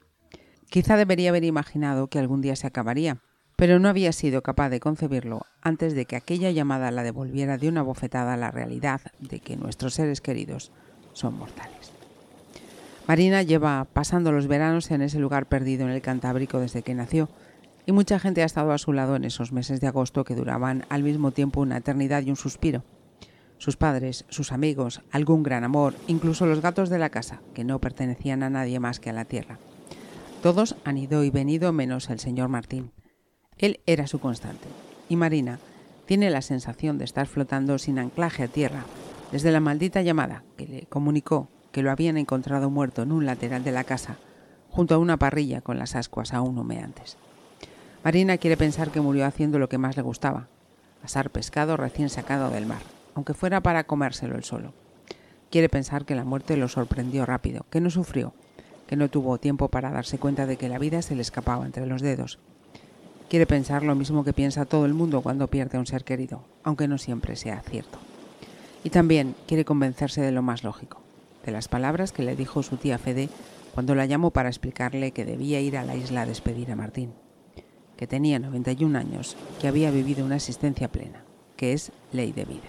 Quizá 0.68 0.96
debería 0.96 1.30
haber 1.30 1.44
imaginado 1.44 2.08
que 2.08 2.18
algún 2.18 2.40
día 2.40 2.54
se 2.56 2.66
acabaría, 2.66 3.18
pero 3.56 3.78
no 3.78 3.88
había 3.88 4.12
sido 4.12 4.42
capaz 4.42 4.70
de 4.70 4.80
concebirlo 4.80 5.42
antes 5.62 5.94
de 5.94 6.06
que 6.06 6.16
aquella 6.16 6.50
llamada 6.50 6.90
la 6.90 7.02
devolviera 7.02 7.58
de 7.58 7.68
una 7.68 7.82
bofetada 7.82 8.34
a 8.34 8.36
la 8.36 8.50
realidad 8.50 9.00
de 9.18 9.40
que 9.40 9.56
nuestros 9.56 9.94
seres 9.94 10.20
queridos 10.20 10.72
son 11.12 11.38
mortales. 11.38 11.92
Marina 13.06 13.42
lleva 13.42 13.86
pasando 13.92 14.30
los 14.30 14.46
veranos 14.46 14.90
en 14.90 15.02
ese 15.02 15.18
lugar 15.18 15.46
perdido 15.46 15.84
en 15.84 15.90
el 15.90 16.00
Cantábrico 16.00 16.60
desde 16.60 16.82
que 16.82 16.94
nació, 16.94 17.28
y 17.86 17.92
mucha 17.92 18.18
gente 18.18 18.42
ha 18.42 18.46
estado 18.46 18.72
a 18.72 18.78
su 18.78 18.92
lado 18.92 19.16
en 19.16 19.24
esos 19.24 19.52
meses 19.52 19.80
de 19.80 19.86
agosto 19.86 20.24
que 20.24 20.34
duraban 20.34 20.84
al 20.88 21.02
mismo 21.02 21.30
tiempo 21.30 21.60
una 21.60 21.76
eternidad 21.76 22.22
y 22.22 22.30
un 22.30 22.36
suspiro. 22.36 22.84
Sus 23.58 23.76
padres, 23.76 24.24
sus 24.28 24.52
amigos, 24.52 25.02
algún 25.10 25.42
gran 25.42 25.64
amor, 25.64 25.94
incluso 26.06 26.46
los 26.46 26.62
gatos 26.62 26.88
de 26.88 26.98
la 26.98 27.10
casa, 27.10 27.42
que 27.54 27.64
no 27.64 27.78
pertenecían 27.78 28.42
a 28.42 28.50
nadie 28.50 28.80
más 28.80 29.00
que 29.00 29.10
a 29.10 29.12
la 29.12 29.26
tierra. 29.26 29.58
Todos 30.42 30.76
han 30.84 30.96
ido 30.96 31.24
y 31.24 31.30
venido 31.30 31.72
menos 31.72 32.08
el 32.08 32.20
señor 32.20 32.48
Martín. 32.48 32.92
Él 33.58 33.80
era 33.84 34.06
su 34.06 34.18
constante. 34.18 34.68
Y 35.10 35.16
Marina 35.16 35.58
tiene 36.06 36.30
la 36.30 36.40
sensación 36.40 36.96
de 36.96 37.04
estar 37.04 37.26
flotando 37.26 37.78
sin 37.78 37.98
anclaje 37.98 38.44
a 38.44 38.48
tierra 38.48 38.84
desde 39.32 39.52
la 39.52 39.60
maldita 39.60 40.02
llamada 40.02 40.42
que 40.56 40.66
le 40.66 40.86
comunicó 40.86 41.48
que 41.72 41.82
lo 41.82 41.90
habían 41.90 42.16
encontrado 42.16 42.70
muerto 42.70 43.02
en 43.02 43.12
un 43.12 43.26
lateral 43.26 43.62
de 43.62 43.72
la 43.72 43.84
casa, 43.84 44.16
junto 44.68 44.94
a 44.94 44.98
una 44.98 45.18
parrilla 45.18 45.60
con 45.60 45.78
las 45.78 45.94
ascuas 45.94 46.32
aún 46.32 46.58
humeantes. 46.58 47.16
Marina 48.02 48.38
quiere 48.38 48.56
pensar 48.56 48.90
que 48.90 49.02
murió 49.02 49.26
haciendo 49.26 49.58
lo 49.58 49.68
que 49.68 49.76
más 49.76 49.94
le 49.94 50.02
gustaba, 50.02 50.48
asar 51.04 51.28
pescado 51.28 51.76
recién 51.76 52.08
sacado 52.08 52.48
del 52.48 52.64
mar, 52.64 52.80
aunque 53.14 53.34
fuera 53.34 53.60
para 53.60 53.84
comérselo 53.84 54.36
él 54.36 54.44
solo. 54.44 54.72
Quiere 55.50 55.68
pensar 55.68 56.06
que 56.06 56.14
la 56.14 56.24
muerte 56.24 56.56
lo 56.56 56.68
sorprendió 56.68 57.26
rápido, 57.26 57.66
que 57.68 57.82
no 57.82 57.90
sufrió, 57.90 58.32
que 58.86 58.96
no 58.96 59.10
tuvo 59.10 59.36
tiempo 59.36 59.68
para 59.68 59.90
darse 59.90 60.18
cuenta 60.18 60.46
de 60.46 60.56
que 60.56 60.70
la 60.70 60.78
vida 60.78 61.02
se 61.02 61.14
le 61.14 61.20
escapaba 61.20 61.66
entre 61.66 61.84
los 61.84 62.00
dedos. 62.00 62.38
Quiere 63.28 63.46
pensar 63.46 63.82
lo 63.82 63.94
mismo 63.94 64.24
que 64.24 64.32
piensa 64.32 64.64
todo 64.64 64.86
el 64.86 64.94
mundo 64.94 65.20
cuando 65.20 65.48
pierde 65.48 65.76
a 65.76 65.80
un 65.80 65.86
ser 65.86 66.02
querido, 66.02 66.42
aunque 66.64 66.88
no 66.88 66.96
siempre 66.96 67.36
sea 67.36 67.60
cierto. 67.60 67.98
Y 68.82 68.88
también 68.88 69.34
quiere 69.46 69.66
convencerse 69.66 70.22
de 70.22 70.32
lo 70.32 70.40
más 70.40 70.64
lógico, 70.64 71.02
de 71.44 71.52
las 71.52 71.68
palabras 71.68 72.12
que 72.12 72.22
le 72.22 72.34
dijo 72.34 72.62
su 72.62 72.78
tía 72.78 72.96
Fede 72.96 73.28
cuando 73.74 73.94
la 73.94 74.06
llamó 74.06 74.30
para 74.30 74.48
explicarle 74.48 75.12
que 75.12 75.26
debía 75.26 75.60
ir 75.60 75.76
a 75.76 75.84
la 75.84 75.96
isla 75.96 76.22
a 76.22 76.26
despedir 76.26 76.72
a 76.72 76.76
Martín, 76.76 77.12
que 78.00 78.06
tenía 78.06 78.38
91 78.38 78.98
años, 78.98 79.36
que 79.60 79.68
había 79.68 79.90
vivido 79.90 80.24
una 80.24 80.36
existencia 80.36 80.90
plena, 80.90 81.22
que 81.54 81.74
es 81.74 81.92
ley 82.14 82.32
de 82.32 82.46
vida. 82.46 82.64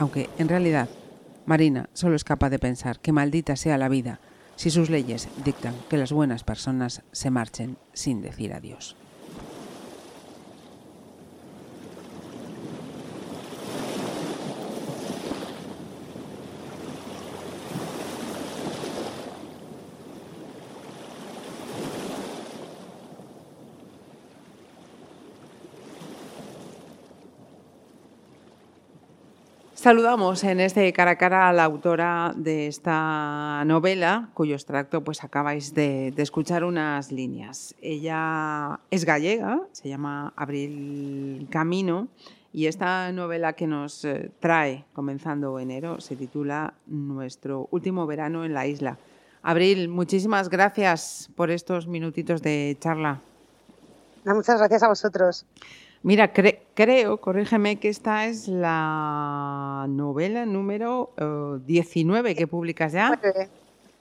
Aunque, 0.00 0.28
en 0.36 0.48
realidad, 0.48 0.88
Marina 1.46 1.88
solo 1.92 2.16
es 2.16 2.24
capaz 2.24 2.50
de 2.50 2.58
pensar 2.58 2.98
que 2.98 3.12
maldita 3.12 3.54
sea 3.54 3.78
la 3.78 3.88
vida 3.88 4.18
si 4.56 4.70
sus 4.70 4.90
leyes 4.90 5.28
dictan 5.44 5.76
que 5.88 5.96
las 5.96 6.10
buenas 6.10 6.42
personas 6.42 7.02
se 7.12 7.30
marchen 7.30 7.76
sin 7.92 8.20
decir 8.20 8.52
adiós. 8.52 8.96
Saludamos 29.82 30.44
en 30.44 30.60
este 30.60 30.92
cara 30.92 31.10
a 31.10 31.16
cara 31.16 31.48
a 31.48 31.52
la 31.52 31.64
autora 31.64 32.34
de 32.36 32.68
esta 32.68 33.64
novela, 33.66 34.28
cuyo 34.32 34.54
extracto 34.54 35.02
pues 35.02 35.24
acabáis 35.24 35.74
de, 35.74 36.14
escuchar 36.18 36.62
unas 36.62 37.10
líneas. 37.10 37.74
Ella 37.82 38.78
es 38.92 39.04
gallega, 39.04 39.60
se 39.72 39.88
llama 39.88 40.34
Abril 40.36 41.48
Camino, 41.50 42.06
y 42.52 42.66
esta 42.66 43.10
novela 43.10 43.54
que 43.54 43.66
nos 43.66 44.04
eh, 44.04 44.30
trae 44.38 44.84
comenzando 44.92 45.58
enero 45.58 46.00
se 46.00 46.14
titula 46.14 46.74
Nuestro 46.86 47.66
último 47.72 48.06
verano 48.06 48.44
en 48.44 48.54
la 48.54 48.68
isla. 48.68 48.98
Abril, 49.42 49.88
muchísimas 49.88 50.48
gracias 50.48 51.28
por 51.34 51.50
estos 51.50 51.88
minutitos 51.88 52.40
de 52.40 52.76
charla. 52.78 53.20
muchas 54.26 54.58
gracias 54.58 54.84
a 54.84 54.88
vosotros. 54.88 55.44
Mira, 56.04 56.32
creo, 56.32 57.18
corrígeme, 57.18 57.76
que 57.76 57.88
esta 57.88 58.26
es 58.26 58.48
la 58.48 59.86
novela 59.88 60.46
número 60.46 61.12
19 61.64 62.30
eh, 62.30 62.34
que 62.34 62.46
publicas 62.48 62.92
ya. 62.92 63.20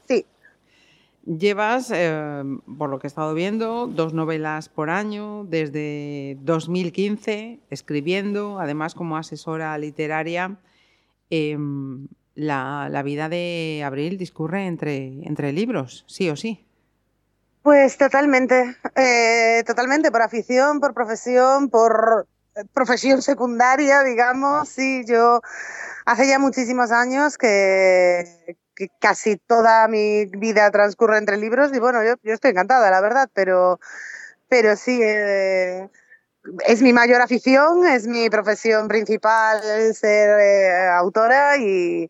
Sí. 0.08 0.25
Llevas, 1.25 1.91
eh, 1.93 2.43
por 2.77 2.89
lo 2.89 2.98
que 2.98 3.05
he 3.05 3.10
estado 3.10 3.36
viendo, 3.36 3.86
dos 3.86 4.13
novelas 4.13 4.67
por 4.67 4.89
año 4.89 5.46
desde 5.46 6.38
2015, 6.41 7.60
escribiendo, 7.70 8.60
además 8.60 8.96
como 8.96 9.15
asesora 9.15 9.77
literaria. 9.77 10.58
Em, 11.29 12.08
la, 12.34 12.89
la, 12.89 13.03
vida 13.03 13.29
de 13.29 13.84
Abril 13.86 14.17
discurre 14.17 14.65
entre, 14.65 15.22
entre 15.27 15.53
libros, 15.53 16.03
sí 16.08 16.29
o 16.29 16.36
sí. 16.36 16.65
Pues 17.63 17.96
totalmente, 17.98 18.75
eh, 18.96 19.63
totalmente, 19.68 20.12
por 20.12 20.24
afición, 20.24 20.80
por 20.80 20.96
profesión, 20.96 21.70
por 21.70 22.27
eh, 22.56 22.63
profesión 22.74 23.22
secundaria, 23.22 24.01
digamos. 24.01 24.68
Sí, 24.68 25.03
yo 25.06 25.41
hace 26.06 26.27
ya 26.27 26.39
muchísimos 26.39 26.91
años 26.91 27.38
que, 27.38 28.58
casi 29.00 29.38
toda 29.38 29.88
mi 29.88 30.25
vida 30.25 30.72
transcurre 30.72 31.20
entre 31.20 31.38
libros 31.38 31.72
y 31.72 31.80
bueno, 31.80 32.03
yo, 32.03 32.15
estoy 32.24 32.51
encantada, 32.51 32.89
la 32.89 33.00
verdad, 33.00 33.30
pero, 33.32 33.80
pero 34.50 34.75
sí, 34.75 35.00
eh, 35.03 35.88
es 36.65 36.82
mi 36.82 36.94
mayor 36.94 37.22
afición, 37.22 37.86
es 37.88 38.08
mi 38.08 38.27
profesión 38.32 38.88
principal 38.88 39.62
ser 39.94 40.89
autora 40.89 41.58
y 41.58 42.10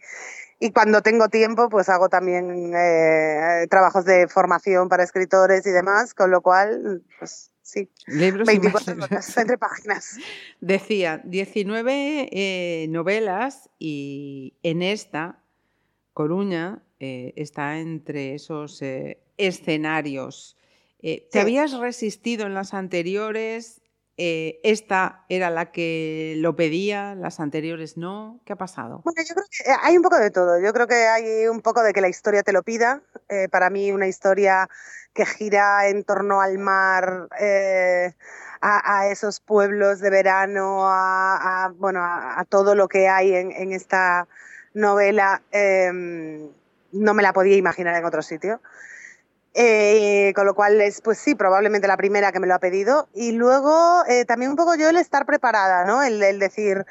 y 0.63 0.71
cuando 0.71 1.01
tengo 1.01 1.27
tiempo, 1.27 1.69
pues 1.69 1.89
hago 1.89 2.07
también 2.07 2.71
eh, 2.75 3.65
trabajos 3.67 4.05
de 4.05 4.27
formación 4.27 4.89
para 4.89 5.03
escritores 5.03 5.65
y 5.65 5.71
demás, 5.71 6.13
con 6.13 6.29
lo 6.29 6.41
cual, 6.41 7.01
pues 7.17 7.49
sí, 7.63 7.89
Libros 8.05 8.45
24 8.45 8.93
horas 9.03 9.37
entre 9.37 9.57
páginas. 9.57 10.19
Decía, 10.59 11.19
19 11.23 12.29
eh, 12.31 12.85
novelas 12.89 13.71
y 13.79 14.53
en 14.61 14.83
esta, 14.83 15.39
Coruña, 16.13 16.83
eh, 16.99 17.33
está 17.37 17.79
entre 17.79 18.35
esos 18.35 18.83
escenarios. 19.37 20.57
¿Te 21.01 21.39
habías 21.39 21.73
resistido 21.73 22.45
en 22.45 22.53
las 22.53 22.75
anteriores? 22.75 23.80
Eh, 24.17 24.59
esta 24.63 25.25
era 25.29 25.49
la 25.49 25.71
que 25.71 26.35
lo 26.37 26.55
pedía, 26.55 27.15
las 27.15 27.39
anteriores 27.39 27.97
no. 27.97 28.39
¿Qué 28.45 28.53
ha 28.53 28.57
pasado? 28.57 29.01
Bueno, 29.03 29.21
yo 29.27 29.33
creo 29.33 29.45
que 29.49 29.71
eh, 29.71 29.75
hay 29.81 29.97
un 29.97 30.03
poco 30.03 30.17
de 30.17 30.31
todo. 30.31 30.59
Yo 30.59 30.73
creo 30.73 30.87
que 30.87 31.07
hay 31.07 31.47
un 31.47 31.61
poco 31.61 31.81
de 31.81 31.93
que 31.93 32.01
la 32.01 32.09
historia 32.09 32.43
te 32.43 32.51
lo 32.51 32.61
pida. 32.61 33.01
Eh, 33.29 33.47
para 33.49 33.69
mí, 33.69 33.91
una 33.91 34.07
historia 34.07 34.69
que 35.13 35.25
gira 35.25 35.87
en 35.87 36.03
torno 36.03 36.41
al 36.41 36.57
mar, 36.57 37.27
a, 38.61 39.07
esos 39.07 39.39
pueblos 39.39 39.99
de 39.99 40.09
verano, 40.09 40.81
a, 40.87 41.73
bueno, 41.75 42.01
a, 42.03 42.45
todo 42.47 42.75
lo 42.75 42.87
que 42.87 43.07
hay 43.07 43.33
en, 43.33 43.71
esta 43.73 44.27
novela, 44.73 45.41
em, 45.51 46.49
no 46.91 47.13
me 47.13 47.23
la 47.23 47.33
podía 47.33 47.57
imaginar 47.57 47.95
en 47.95 48.05
otro 48.05 48.21
sitio. 48.21 48.61
Eh, 49.53 50.31
con 50.33 50.45
lo 50.45 50.55
cual 50.55 50.79
es, 50.79 51.01
pues 51.01 51.17
sí, 51.17 51.35
probablemente 51.35 51.87
la 51.87 51.97
primera 51.97 52.31
que 52.31 52.39
me 52.39 52.47
lo 52.47 52.55
ha 52.55 52.59
pedido. 52.59 53.09
Y 53.13 53.33
luego 53.33 54.03
eh, 54.07 54.25
también 54.25 54.51
un 54.51 54.57
poco 54.57 54.75
yo 54.75 54.89
el 54.89 54.97
estar 54.97 55.25
preparada, 55.25 55.83
¿no? 55.85 56.01
El, 56.01 56.39
decir, 56.39 56.85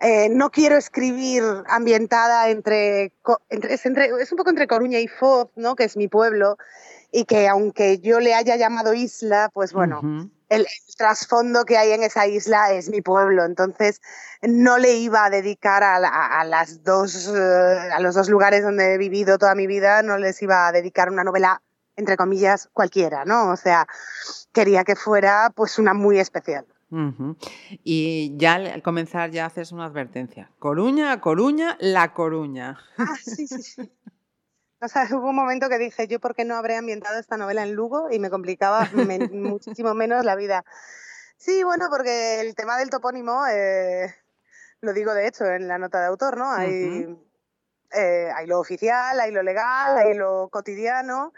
eh, 0.00 0.28
no 0.30 0.50
quiero 0.50 0.76
escribir 0.76 1.42
ambientada 1.66 2.48
entre, 2.48 3.12
es, 3.50 3.86
entre, 3.86 4.06
es 4.20 4.32
un 4.32 4.38
poco 4.38 4.50
entre 4.50 4.66
Coruña 4.66 5.00
y 5.00 5.08
Foz, 5.08 5.50
¿no? 5.56 5.76
Que 5.76 5.84
es 5.84 5.96
mi 5.96 6.08
pueblo. 6.08 6.56
Y 7.10 7.26
que 7.26 7.46
aunque 7.46 7.98
yo 7.98 8.20
le 8.20 8.32
haya 8.32 8.56
llamado 8.56 8.94
isla, 8.94 9.50
pues 9.52 9.74
bueno, 9.74 10.30
el, 10.48 10.66
trasfondo 10.96 11.66
que 11.66 11.76
hay 11.76 11.92
en 11.92 12.02
esa 12.02 12.26
isla 12.26 12.72
es 12.72 12.88
mi 12.88 13.02
pueblo. 13.02 13.44
Entonces 13.44 14.00
no 14.40 14.78
le 14.78 14.94
iba 14.94 15.26
a 15.26 15.30
dedicar 15.30 15.82
a, 15.82 15.96
a 15.96 16.44
las 16.44 16.84
dos, 16.84 17.28
a 17.28 18.00
los 18.00 18.14
dos 18.14 18.30
lugares 18.30 18.62
donde 18.62 18.94
he 18.94 18.98
vivido 18.98 19.36
toda 19.36 19.54
mi 19.54 19.66
vida, 19.66 20.02
no 20.02 20.16
les 20.16 20.40
iba 20.40 20.68
a 20.68 20.72
dedicar 20.72 21.10
una 21.10 21.22
novela 21.22 21.60
entre 21.96 22.16
comillas, 22.16 22.68
cualquiera, 22.72 23.24
¿no? 23.24 23.50
O 23.50 23.56
sea, 23.56 23.86
quería 24.52 24.84
que 24.84 24.96
fuera 24.96 25.52
pues 25.54 25.78
una 25.78 25.94
muy 25.94 26.18
especial. 26.18 26.66
Y 27.84 28.36
ya 28.36 28.54
al 28.54 28.82
comenzar 28.82 29.30
ya 29.30 29.46
haces 29.46 29.72
una 29.72 29.86
advertencia. 29.86 30.50
Coruña, 30.58 31.18
Coruña, 31.22 31.78
La 31.80 32.12
Coruña. 32.12 32.78
Ah, 32.98 33.16
sí, 33.22 33.46
sí, 33.46 33.62
sí. 33.62 33.90
O 34.82 34.88
sea, 34.88 35.06
hubo 35.12 35.30
un 35.30 35.36
momento 35.36 35.68
que 35.68 35.78
dije, 35.78 36.06
yo 36.08 36.20
por 36.20 36.34
qué 36.34 36.44
no 36.44 36.56
habré 36.56 36.76
ambientado 36.76 37.18
esta 37.18 37.36
novela 37.36 37.62
en 37.62 37.72
Lugo 37.72 38.10
y 38.10 38.18
me 38.18 38.30
complicaba 38.30 38.90
muchísimo 39.32 39.94
menos 39.94 40.24
la 40.24 40.36
vida. 40.36 40.64
Sí, 41.36 41.62
bueno, 41.62 41.86
porque 41.88 42.40
el 42.40 42.54
tema 42.54 42.76
del 42.76 42.90
topónimo, 42.90 43.46
eh, 43.46 44.14
lo 44.80 44.92
digo 44.92 45.14
de 45.14 45.28
hecho 45.28 45.46
en 45.46 45.68
la 45.68 45.78
nota 45.78 46.00
de 46.00 46.06
autor, 46.06 46.36
¿no? 46.36 46.50
Hay, 46.52 47.16
eh, 47.92 48.28
hay 48.34 48.46
lo 48.46 48.60
oficial, 48.60 49.18
hay 49.18 49.30
lo 49.30 49.42
legal, 49.42 49.96
hay 49.96 50.14
lo 50.14 50.48
cotidiano. 50.50 51.32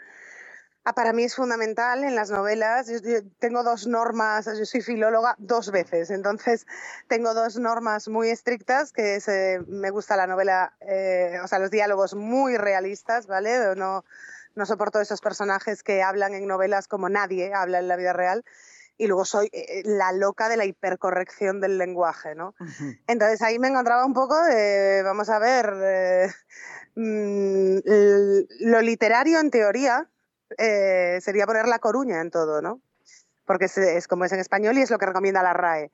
Ah, 0.87 0.93
para 0.93 1.13
mí 1.13 1.23
es 1.23 1.33
fundamental 1.33 2.03
en 2.03 2.13
las 2.13 2.29
novelas. 2.29 2.87
Yo, 2.87 2.99
tengo 3.39 3.63
dos 3.63 3.87
normas, 3.87 4.45
yo 4.45 4.65
soy 4.65 4.81
filóloga 4.81 5.35
dos 5.39 5.71
veces, 5.71 6.11
entonces 6.11 6.67
tengo 7.07 7.33
dos 7.33 7.57
normas 7.57 8.07
muy 8.07 8.29
estrictas, 8.29 8.91
que 8.91 9.15
es, 9.15 9.27
eh, 9.27 9.59
me 9.67 9.89
gusta 9.89 10.15
la 10.15 10.27
novela, 10.27 10.77
eh, 10.81 11.39
o 11.43 11.47
sea, 11.47 11.57
los 11.57 11.71
diálogos 11.71 12.13
muy 12.13 12.57
realistas, 12.57 13.25
¿vale? 13.25 13.75
No, 13.75 14.05
no 14.53 14.65
soporto 14.67 15.01
esos 15.01 15.21
personajes 15.21 15.81
que 15.81 16.03
hablan 16.03 16.35
en 16.35 16.45
novelas 16.45 16.87
como 16.87 17.09
nadie 17.09 17.51
habla 17.51 17.79
en 17.79 17.87
la 17.87 17.95
vida 17.95 18.13
real. 18.13 18.45
Y 18.95 19.07
luego 19.07 19.25
soy 19.25 19.49
eh, 19.53 19.81
la 19.85 20.11
loca 20.11 20.49
de 20.49 20.57
la 20.57 20.65
hipercorrección 20.65 21.61
del 21.61 21.79
lenguaje, 21.79 22.35
¿no? 22.35 22.53
Entonces 23.07 23.41
ahí 23.41 23.57
me 23.57 23.69
encontraba 23.69 24.05
un 24.05 24.13
poco 24.13 24.39
de, 24.43 25.01
vamos 25.03 25.29
a 25.29 25.39
ver, 25.39 26.29
mm, 26.93 27.77
lo 28.59 28.81
literario 28.81 29.39
en 29.39 29.49
teoría, 29.49 30.11
eh, 30.57 31.19
sería 31.21 31.45
poner 31.45 31.67
La 31.67 31.79
Coruña 31.79 32.21
en 32.21 32.31
todo, 32.31 32.61
¿no? 32.61 32.81
Porque 33.45 33.65
es, 33.65 34.07
como 34.07 34.25
es 34.25 34.31
en 34.31 34.39
español 34.39 34.77
y 34.77 34.81
es 34.81 34.91
lo 34.91 34.97
que 34.97 35.05
recomienda 35.05 35.43
la 35.43 35.53
RAE. 35.53 35.91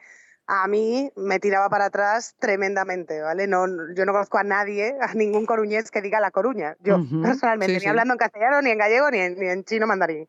A 0.47 0.67
mí 0.67 1.11
me 1.15 1.39
tiraba 1.39 1.69
para 1.69 1.85
atrás 1.85 2.35
tremendamente, 2.39 3.21
¿vale? 3.21 3.47
No, 3.47 3.65
yo 3.93 4.05
no 4.05 4.11
conozco 4.11 4.37
a 4.37 4.43
nadie, 4.43 4.95
a 4.99 5.13
ningún 5.13 5.45
coruñés 5.45 5.91
que 5.91 6.01
diga 6.01 6.19
La 6.19 6.31
Coruña. 6.31 6.75
Yo, 6.79 6.97
personalmente, 7.21 7.79
ni 7.79 7.85
hablando 7.85 8.13
en 8.13 8.17
castellano, 8.17 8.61
ni 8.61 8.71
en 8.71 8.77
gallego, 8.77 9.11
ni 9.11 9.19
en, 9.19 9.63
chino 9.63 9.87
mandarín. 9.87 10.27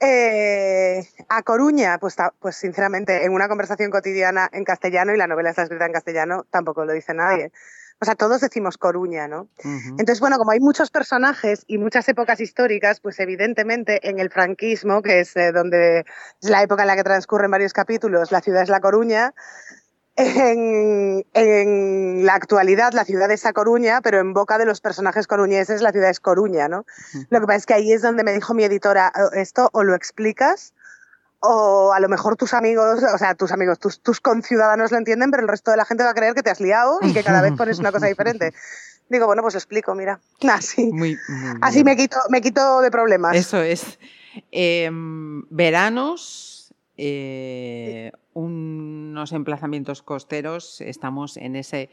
Eh, 0.00 1.06
a 1.28 1.42
Coruña, 1.42 1.98
pues, 1.98 2.16
pues 2.38 2.56
sinceramente, 2.56 3.24
en 3.24 3.32
una 3.32 3.48
conversación 3.48 3.90
cotidiana 3.90 4.48
en 4.52 4.64
castellano, 4.64 5.12
y 5.12 5.18
la 5.18 5.26
novela 5.26 5.50
está 5.50 5.62
escrita 5.62 5.86
en 5.86 5.92
castellano, 5.92 6.44
tampoco 6.50 6.84
lo 6.84 6.92
dice 6.92 7.14
nadie. 7.14 7.52
O 8.00 8.04
sea, 8.04 8.14
todos 8.16 8.40
decimos 8.40 8.76
Coruña, 8.76 9.28
¿no? 9.28 9.48
Entonces, 9.62 10.20
bueno, 10.20 10.36
como 10.36 10.50
hay 10.50 10.60
muchos 10.60 10.90
personajes 10.90 11.64
y 11.66 11.78
muchas 11.78 12.08
épocas 12.08 12.40
históricas, 12.40 13.00
pues 13.00 13.18
evidentemente 13.20 14.08
en 14.08 14.18
el 14.18 14.30
franquismo, 14.30 15.00
que 15.00 15.20
es 15.20 15.36
eh, 15.36 15.52
donde 15.52 16.04
es 16.42 16.50
la 16.50 16.62
época 16.62 16.82
en 16.82 16.88
la 16.88 16.96
que 16.96 17.04
transcurren 17.04 17.50
varios 17.50 17.72
capítulos, 17.72 18.32
la 18.32 18.40
ciudad 18.40 18.62
es 18.62 18.68
La 18.68 18.80
Coruña, 18.80 19.34
En, 20.16 21.24
en, 21.34 22.24
la 22.24 22.34
actualidad 22.34 22.92
la 22.92 23.04
ciudad 23.04 23.28
es 23.32 23.44
A 23.46 23.52
Coruña, 23.52 24.00
pero 24.00 24.20
en 24.20 24.32
boca 24.32 24.58
de 24.58 24.64
los 24.64 24.80
personajes 24.80 25.26
coruñeses 25.26 25.82
la 25.82 25.90
ciudad 25.90 26.08
es 26.08 26.20
Coruña, 26.20 26.68
¿no? 26.68 26.86
Lo 27.30 27.40
que 27.40 27.46
pasa 27.46 27.56
es 27.56 27.66
que 27.66 27.74
ahí 27.74 27.92
es 27.92 28.02
donde 28.02 28.22
me 28.22 28.32
dijo 28.32 28.54
mi 28.54 28.62
editora, 28.62 29.12
oh, 29.16 29.34
esto 29.34 29.70
o 29.72 29.82
lo 29.82 29.96
explicas 29.96 30.72
o 31.44 31.92
a 31.92 32.00
lo 32.00 32.08
mejor 32.08 32.36
tus 32.36 32.54
amigos, 32.54 33.02
o 33.02 33.18
sea, 33.18 33.34
tus 33.34 33.52
amigos, 33.52 33.78
tus, 33.78 34.00
tus 34.00 34.20
conciudadanos 34.20 34.90
lo 34.90 34.98
entienden, 34.98 35.30
pero 35.30 35.42
el 35.42 35.48
resto 35.48 35.70
de 35.70 35.76
la 35.76 35.84
gente 35.84 36.02
va 36.02 36.10
a 36.10 36.14
creer 36.14 36.34
que 36.34 36.42
te 36.42 36.50
has 36.50 36.60
liado 36.60 36.98
y 37.02 37.12
que 37.12 37.22
cada 37.22 37.42
vez 37.42 37.52
pones 37.52 37.78
una 37.78 37.92
cosa 37.92 38.06
diferente. 38.06 38.52
Digo, 39.08 39.26
bueno, 39.26 39.42
pues 39.42 39.54
lo 39.54 39.58
explico, 39.58 39.94
mira. 39.94 40.20
Así, 40.50 40.90
muy, 40.92 41.18
así 41.60 41.84
me, 41.84 41.94
quito, 41.94 42.16
me 42.30 42.40
quito 42.40 42.80
de 42.80 42.90
problemas. 42.90 43.36
Eso 43.36 43.60
es. 43.60 43.98
Em, 44.50 45.44
veranos, 45.50 46.74
eh, 46.96 48.10
unos 48.32 49.32
emplazamientos 49.32 50.02
costeros, 50.02 50.80
estamos 50.80 51.36
en 51.36 51.56
ese 51.56 51.90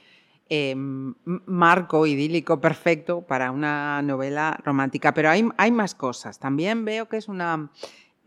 em, 0.47 1.13
marco 1.25 2.07
idílico 2.07 2.61
perfecto 2.61 3.21
para 3.21 3.51
una 3.51 4.01
novela 4.01 4.57
romántica, 4.63 5.13
pero 5.13 5.29
hay, 5.29 5.47
hay 5.57 5.71
más 5.71 5.93
cosas. 5.93 6.39
También 6.39 6.85
veo 6.85 7.09
que 7.09 7.17
es 7.17 7.27
una 7.27 7.69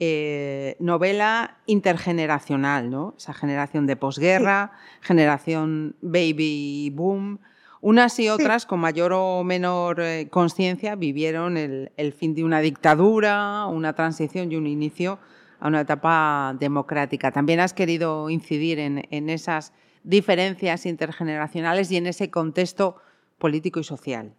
eh, 0.01 0.77
novela 0.81 1.59
intergeneracional, 1.67 2.91
¿no? 2.91 3.15
Esa 3.17 3.33
generación 3.33 3.87
de 3.87 3.97
posguerra, 3.97 4.73
generación 5.01 5.97
baby 6.01 6.91
boom. 6.91 7.39
Unas 7.81 8.19
y 8.19 8.29
otras, 8.29 8.67
con 8.67 8.81
mayor 8.81 9.13
o 9.13 9.45
menor 9.45 10.01
eh, 10.01 10.29
conciencia, 10.31 10.97
vivieron 10.97 11.57
el, 11.57 12.13
fin 12.19 12.35
de 12.35 12.43
una 12.43 12.61
dictadura, 12.61 13.67
una 13.67 13.93
transición 13.93 14.51
y 14.51 14.57
un 14.57 14.67
inicio 14.67 15.19
a 15.61 15.69
una 15.69 15.83
etapa 15.83 16.57
democrática. 16.59 17.31
También 17.31 17.61
has 17.61 17.73
querido 17.73 18.31
incidir 18.31 18.79
en, 18.79 19.31
esas 19.31 19.73
diferencias 20.03 20.87
intergeneracionales 20.87 21.91
y 21.93 21.99
en 21.99 22.07
ese 22.07 22.31
contexto 22.31 22.97
político 23.39 23.81
y 23.81 23.85
social. 23.85 24.35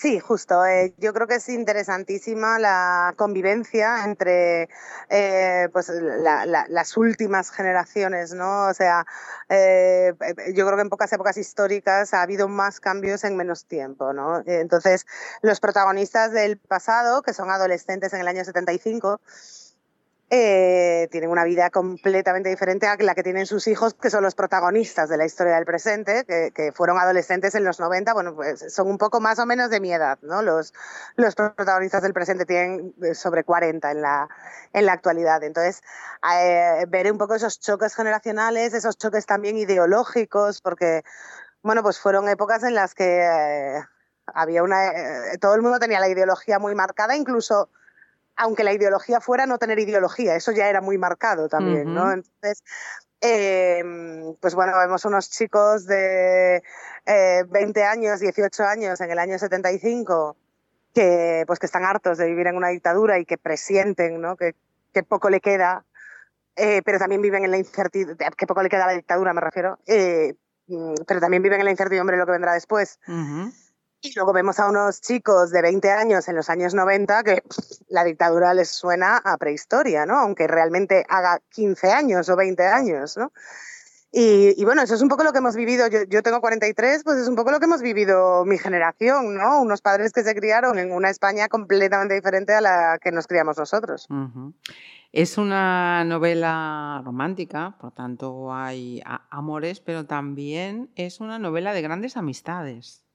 Sí, 0.00 0.20
justo. 0.20 0.64
Eh, 0.64 0.94
yo 0.98 1.12
creo 1.12 1.26
que 1.26 1.34
es 1.34 1.48
interesantísima 1.48 2.60
la 2.60 3.14
convivencia 3.16 4.04
entre 4.04 4.68
eh, 5.10 5.68
pues, 5.72 5.90
las 5.90 6.96
últimas 6.96 7.50
generaciones, 7.50 8.32
¿no? 8.32 8.68
O 8.68 8.74
sea, 8.74 9.06
eh, 9.48 10.14
yo 10.54 10.66
creo 10.66 10.76
que 10.76 10.82
en 10.82 10.88
pocas 10.88 11.12
épocas 11.12 11.36
históricas 11.36 12.14
ha 12.14 12.22
habido 12.22 12.46
más 12.46 12.78
cambios 12.78 13.24
en 13.24 13.36
menos 13.36 13.64
tiempo, 13.66 14.12
¿no? 14.12 14.40
Entonces, 14.46 15.04
los 15.42 15.58
protagonistas 15.58 16.30
del 16.30 16.58
pasado, 16.58 17.22
que 17.22 17.32
son 17.32 17.50
adolescentes 17.50 18.12
en 18.12 18.20
el 18.20 18.28
año 18.28 18.44
75, 18.44 19.20
eh, 20.30 21.08
tienen 21.10 21.30
una 21.30 21.44
vida 21.44 21.70
completamente 21.70 22.50
diferente 22.50 22.86
a 22.86 22.96
la 22.98 23.14
que 23.14 23.22
tienen 23.22 23.46
sus 23.46 23.66
hijos, 23.66 23.94
que 23.94 24.10
son 24.10 24.22
los 24.22 24.34
protagonistas 24.34 25.08
de 25.08 25.16
la 25.16 25.24
historia 25.24 25.54
del 25.54 25.64
presente, 25.64 26.26
que, 26.26 26.70
fueron 26.72 26.98
adolescentes 26.98 27.54
en 27.54 27.64
los 27.64 27.80
90, 27.80 28.12
bueno, 28.12 28.34
pues 28.34 28.74
son 28.74 28.88
un 28.88 28.98
poco 28.98 29.20
más 29.20 29.38
o 29.38 29.46
menos 29.46 29.70
de 29.70 29.80
mi 29.80 29.90
edad, 29.90 30.18
¿no? 30.20 30.42
Los, 30.42 30.74
los 31.16 31.34
protagonistas 31.34 32.02
del 32.02 32.12
presente 32.12 32.44
tienen 32.44 32.94
eh, 33.02 33.14
sobre 33.14 33.42
40 33.42 33.90
en 33.90 34.02
la, 34.02 34.28
en 34.74 34.84
la 34.84 34.92
actualidad. 34.92 35.42
Entonces, 35.42 35.82
eh, 36.30 36.84
ver 36.88 37.10
un 37.10 37.16
poco 37.16 37.34
esos 37.34 37.58
choques 37.58 37.94
generacionales, 37.94 38.74
esos 38.74 38.98
choques 38.98 39.24
también 39.24 39.56
ideológicos, 39.56 40.60
porque, 40.60 41.04
bueno, 41.62 41.82
pues 41.82 41.98
fueron 41.98 42.28
épocas 42.28 42.62
en 42.64 42.74
las 42.74 42.94
que 42.94 43.80
había 44.26 44.62
una... 44.62 44.92
todo 45.40 45.54
el 45.54 45.62
mundo 45.62 45.78
tenía 45.78 46.00
la 46.00 46.08
ideología 46.08 46.58
muy 46.58 46.74
marcada, 46.74 47.16
incluso 47.16 47.70
aunque 48.38 48.64
la 48.64 48.72
ideología 48.72 49.20
fuera 49.20 49.46
no 49.46 49.58
tener 49.58 49.78
ideología, 49.80 50.36
eso 50.36 50.52
ya 50.52 50.68
era 50.68 50.80
muy 50.80 50.96
marcado 50.96 51.48
también, 51.48 51.92
¿no? 51.92 52.12
Entonces, 52.12 52.62
em, 53.20 54.34
pues 54.40 54.54
bueno, 54.54 54.78
vemos 54.78 55.04
unos 55.04 55.28
chicos 55.28 55.86
de 55.86 56.62
20 57.04 57.80
eh, 57.80 57.84
años, 57.84 58.20
18 58.20 58.64
años 58.64 59.00
en 59.00 59.10
el 59.10 59.18
año 59.18 59.38
75 59.38 60.36
que, 60.94 61.44
pues 61.46 61.58
que 61.58 61.66
están 61.66 61.84
hartos 61.84 62.16
de 62.16 62.26
vivir 62.26 62.46
en 62.46 62.56
una 62.56 62.68
dictadura 62.68 63.18
y 63.18 63.24
que 63.24 63.38
presienten 63.38 64.20
¿no? 64.20 64.36
que, 64.36 64.54
poco 65.08 65.30
le 65.30 65.40
queda, 65.40 65.84
eh, 66.56 66.82
pero 66.84 66.98
también 66.98 67.22
viven 67.22 67.44
en 67.44 67.50
la 67.50 67.58
incertidumbre, 67.58 68.26
que 68.36 68.46
poco 68.46 68.62
le 68.62 68.68
queda 68.68 68.84
a 68.84 68.88
la 68.88 68.94
dictadura, 68.94 69.32
me 69.32 69.40
refiero, 69.40 69.78
eh, 69.86 70.34
mm, 70.68 70.94
pero 71.06 71.20
también 71.20 71.42
viven 71.42 71.60
en 71.60 71.66
la 71.66 71.70
incertidumbre 71.72 72.16
de 72.16 72.20
lo 72.20 72.26
que 72.26 72.32
vendrá 72.32 72.52
después. 72.54 72.98
Y 74.00 74.12
luego 74.14 74.32
vemos 74.32 74.60
a 74.60 74.68
unos 74.68 75.00
chicos 75.00 75.50
de 75.50 75.60
20 75.60 75.90
años 75.90 76.28
en 76.28 76.36
los 76.36 76.48
años 76.50 76.72
90 76.72 77.24
que 77.24 77.42
la 77.88 78.04
dictadura 78.04 78.54
les 78.54 78.70
suena 78.70 79.16
a 79.16 79.36
prehistoria, 79.38 80.06
¿no? 80.06 80.18
Aunque 80.18 80.46
realmente 80.46 81.04
haga 81.08 81.40
15 81.50 81.90
años 81.90 82.28
o 82.28 82.36
20 82.36 82.64
años, 82.64 83.16
¿no? 83.16 83.32
Y, 84.10 84.64
bueno, 84.64 84.80
eso 84.80 84.94
es 84.94 85.02
un 85.02 85.08
poco 85.08 85.22
lo 85.22 85.32
que 85.32 85.38
hemos 85.38 85.54
vivido. 85.54 85.86
Yo, 85.88 86.04
yo, 86.08 86.22
tengo 86.22 86.40
43, 86.40 87.04
pues 87.04 87.18
es 87.18 87.28
un 87.28 87.36
poco 87.36 87.50
lo 87.50 87.58
que 87.58 87.66
hemos 87.66 87.82
vivido 87.82 88.44
mi 88.46 88.56
generación, 88.56 89.34
¿no? 89.34 89.60
Unos 89.60 89.82
padres 89.82 90.12
que 90.12 90.22
se 90.22 90.34
criaron 90.34 90.78
en 90.78 90.92
una 90.92 91.10
España 91.10 91.48
completamente 91.48 92.14
diferente 92.14 92.54
a 92.54 92.62
la 92.62 92.98
que 93.02 93.12
nos 93.12 93.26
criamos 93.26 93.58
nosotros. 93.58 94.08
Es 95.12 95.36
una 95.36 96.04
novela 96.04 97.02
romántica, 97.04 97.76
por 97.78 97.92
tanto 97.92 98.54
hay 98.54 99.02
amores, 99.30 99.80
pero 99.80 100.06
también 100.06 100.90
es 100.94 101.20
una 101.20 101.38
novela 101.38 101.74
de 101.74 101.82
grandes 101.82 102.16
amistades. 102.16 103.07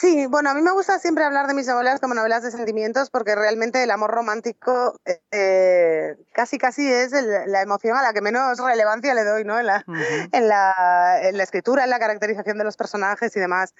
Sí, 0.00 0.26
bueno, 0.26 0.50
a 0.50 0.54
mí 0.54 0.62
me 0.62 0.70
gusta 0.70 1.00
siempre 1.00 1.24
hablar 1.24 1.48
de 1.48 1.54
mis 1.54 1.66
novelas 1.66 1.98
como 1.98 2.14
novelas 2.14 2.44
de 2.44 2.52
sentimientos 2.52 3.10
porque 3.10 3.34
realmente 3.34 3.82
el 3.82 3.90
amor 3.90 4.12
romántico 4.12 4.96
eh, 5.32 6.14
casi 6.32 6.56
casi 6.56 6.88
es 6.88 7.10
la 7.10 7.62
emoción 7.62 7.96
a 7.96 8.02
la 8.02 8.12
que 8.12 8.20
menos 8.20 8.60
relevancia 8.60 9.12
le 9.14 9.24
doy, 9.24 9.42
¿no? 9.42 9.58
En 9.58 9.66
la, 9.66 9.84
en, 10.30 10.46
la, 10.46 11.18
en 11.20 11.36
la, 11.36 11.42
escritura, 11.42 11.82
en 11.82 11.90
la 11.90 11.98
caracterización 11.98 12.58
de 12.58 12.62
los 12.62 12.76
personajes 12.76 13.34
y 13.34 13.40
demás. 13.40 13.74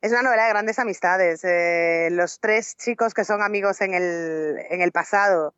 Es 0.00 0.10
una 0.10 0.22
novela 0.22 0.42
de 0.42 0.48
grandes 0.48 0.80
amistades. 0.80 1.44
Eh, 1.44 2.08
los 2.10 2.40
tres 2.40 2.76
chicos 2.76 3.14
que 3.14 3.24
son 3.24 3.40
amigos 3.40 3.80
en 3.80 3.94
el, 3.94 4.58
en 4.70 4.80
el 4.80 4.90
pasado. 4.90 5.54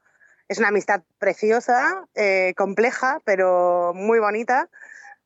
Es 0.46 0.58
una 0.58 0.68
amistad 0.68 1.00
preciosa, 1.20 2.04
eh, 2.14 2.52
compleja, 2.54 3.22
pero 3.24 3.92
muy 3.94 4.18
bonita 4.18 4.68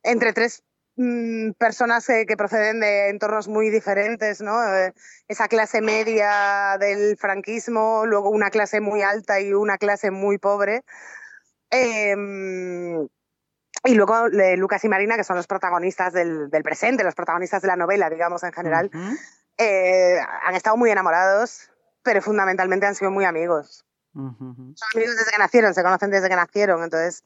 entre 0.05 0.33
tres 0.33 0.63
Mm, 0.97 1.53
personas 1.59 2.07
que, 2.07 2.37
proceden 2.39 2.81
de 2.81 3.11
entornos 3.11 3.49
muy 3.49 3.69
diferentes, 3.69 4.41
¿no? 4.41 4.57
Eh, 4.75 4.95
esa 5.29 5.47
clase 5.47 5.83
media 5.83 6.79
del 6.81 7.19
franquismo, 7.19 8.05
luego 8.07 8.31
una 8.31 8.49
clase 8.49 8.81
muy 8.81 9.03
alta 9.03 9.39
y 9.41 9.53
una 9.53 9.77
clase 9.77 10.11
muy 10.11 10.39
pobre. 10.39 10.85
Em, 11.71 13.07
y 13.85 13.95
luego 13.95 14.29
Lucas 14.57 14.85
y 14.85 14.89
Marina, 14.89 15.17
que 15.17 15.25
son 15.25 15.37
los 15.37 15.47
protagonistas 15.47 16.15
del, 16.15 16.49
presente, 16.65 17.05
los 17.05 17.15
protagonistas 17.15 17.61
de 17.61 17.69
la 17.69 17.77
novela, 17.77 18.09
digamos, 18.09 18.43
en 18.43 18.53
general, 18.53 18.91
eh, 19.59 20.19
han 20.45 20.55
estado 20.55 20.79
muy 20.79 20.91
enamorados, 20.91 21.71
pero 22.03 22.23
fundamentalmente 22.23 22.87
han 22.87 22.95
sido 22.95 23.11
muy 23.11 23.27
amigos. 23.27 23.85
Son 24.15 24.89
amigos 24.95 25.17
desde 25.17 25.31
que 25.31 25.39
nacieron, 25.39 25.75
se 25.75 25.83
conocen 25.83 26.11
desde 26.11 26.31
que 26.31 26.37
nacieron, 26.37 26.83
entonces 26.83 27.23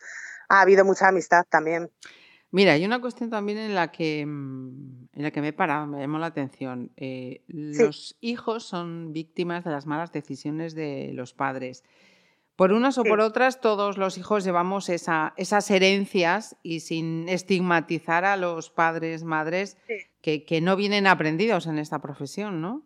ha 0.49 0.61
habido 0.61 0.85
mucha 0.85 1.07
amistad 1.07 1.45
también. 1.49 1.89
Mira, 2.53 2.73
hay 2.73 2.85
una 2.85 3.01
cuestión 3.01 3.31
también 3.31 3.59
en 3.59 3.75
la 3.75 3.93
que, 3.93 4.27
mm, 4.27 5.09
en 5.13 5.23
la 5.23 5.31
que 5.31 5.41
me 5.41 5.49
he 5.49 5.53
parado, 5.53 5.87
me 5.87 6.01
llamó 6.01 6.19
la 6.19 6.27
atención. 6.27 6.91
Eh, 6.97 7.43
los 7.47 8.17
hijos 8.21 8.65
son 8.65 9.13
víctimas 9.13 9.65
de 9.65 9.71
las 9.71 9.87
malas 9.87 10.13
decisiones 10.13 10.75
de 10.75 11.13
los 11.15 11.33
padres. 11.33 11.85
Por 12.57 12.73
unas 12.73 12.99
o 12.99 13.05
por 13.05 13.21
otras, 13.21 13.61
todos 13.61 13.97
los 13.97 14.19
hijos 14.19 14.45
llevamos 14.45 14.91
esas 14.91 15.71
herencias 15.71 16.57
y 16.63 16.81
sin 16.81 17.27
estigmatizar 17.29 18.27
a 18.27 18.37
los 18.37 18.69
padres, 18.69 19.25
madres, 19.25 19.79
que, 20.21 20.45
que 20.45 20.61
no 20.61 20.77
vienen 20.77 21.07
aprendidos 21.07 21.67
en 21.67 21.79
esta 21.79 22.03
profesión, 22.03 22.61
¿no? 22.61 22.83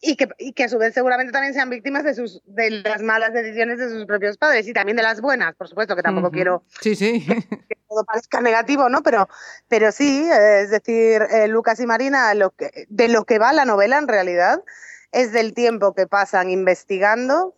Y 0.00 0.16
que, 0.16 0.28
y 0.38 0.52
que 0.52 0.64
a 0.64 0.68
su 0.68 0.78
vez 0.78 0.94
seguramente 0.94 1.32
también 1.32 1.54
sean 1.54 1.70
víctimas 1.70 2.04
de, 2.04 2.14
sus, 2.14 2.42
de 2.46 2.70
las 2.70 3.02
malas 3.02 3.32
decisiones 3.32 3.78
de 3.78 3.88
sus 3.88 4.06
propios 4.06 4.36
padres 4.36 4.66
y 4.68 4.72
también 4.72 4.96
de 4.96 5.02
las 5.02 5.20
buenas, 5.20 5.54
por 5.54 5.68
supuesto, 5.68 5.96
que 5.96 6.02
tampoco 6.02 6.30
quiero 6.30 6.64
sí, 6.80 6.94
sí. 6.94 7.24
Que, 7.68 7.76
todo 7.88 8.04
parezca 8.04 8.40
negativo, 8.40 8.88
¿no? 8.88 9.02
Pero, 9.02 9.28
pero 9.68 9.92
sí, 9.92 10.28
es 10.30 10.70
decir, 10.70 11.22
eh, 11.22 11.48
Lucas 11.48 11.80
y 11.80 11.86
Marina, 11.86 12.32
lo 12.34 12.50
que, 12.50 12.86
de 12.88 13.08
lo 13.08 13.24
que 13.24 13.38
va 13.38 13.52
la 13.52 13.64
novela 13.64 13.98
en 13.98 14.08
realidad 14.08 14.62
es 15.10 15.32
del 15.32 15.52
tiempo 15.52 15.94
que 15.94 16.06
pasan 16.06 16.48
investigando 16.50 17.54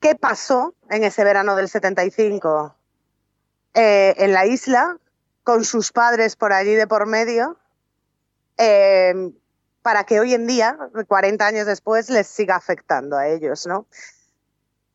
qué 0.00 0.14
pasó 0.14 0.74
en 0.90 1.04
ese 1.04 1.24
verano 1.24 1.56
del 1.56 1.68
75 1.68 2.74
eh, 3.74 4.14
en 4.18 4.32
la 4.32 4.46
isla, 4.46 4.98
con 5.44 5.64
sus 5.64 5.92
padres 5.92 6.36
por 6.36 6.52
allí 6.52 6.74
de 6.74 6.86
por 6.86 7.06
medio. 7.06 7.56
Eh, 8.56 9.30
para 9.88 10.04
que 10.04 10.20
hoy 10.20 10.34
en 10.34 10.46
día, 10.46 10.76
40 11.08 11.46
años 11.46 11.66
después, 11.66 12.10
les 12.10 12.26
siga 12.26 12.56
afectando 12.56 13.16
a 13.16 13.26
ellos, 13.26 13.66
¿no? 13.66 13.86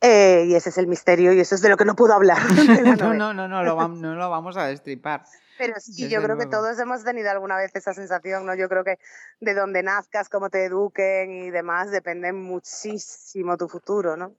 Eh, 0.02 0.46
y 0.48 0.54
ese 0.54 0.70
es 0.70 0.78
el 0.78 0.86
misterio 0.86 1.34
y 1.34 1.40
eso 1.40 1.56
es 1.56 1.64
de 1.64 1.70
lo 1.70 1.78
que 1.78 1.84
no 1.84 1.96
puedo 1.96 2.14
hablar. 2.14 2.38
no, 3.00 3.12
no, 3.16 3.34
no, 3.34 3.48
no 3.48 3.64
lo, 3.64 3.88
no 3.88 4.14
lo 4.14 4.30
vamos 4.30 4.56
a 4.56 4.68
destripar. 4.68 5.24
Pero 5.66 5.80
sí, 5.80 6.10
yo 6.10 6.22
creo 6.22 6.38
que 6.38 6.46
todos 6.46 6.78
hemos 6.80 7.04
tenido 7.04 7.30
alguna 7.30 7.58
vez 7.58 7.72
esa 7.76 7.94
sensación, 7.94 8.46
¿no? 8.46 8.56
Yo 8.56 8.68
creo 8.68 8.84
que 8.84 9.00
de 9.40 9.54
donde 9.54 9.84
nazcas, 9.84 10.30
cómo 10.30 10.50
te 10.50 10.66
eduquen 10.66 11.32
y 11.32 11.52
demás, 11.52 11.92
depende 11.92 12.34
muchísimo 12.34 13.58
tu 13.58 13.68
futuro, 13.68 14.18
¿no? 14.18 14.36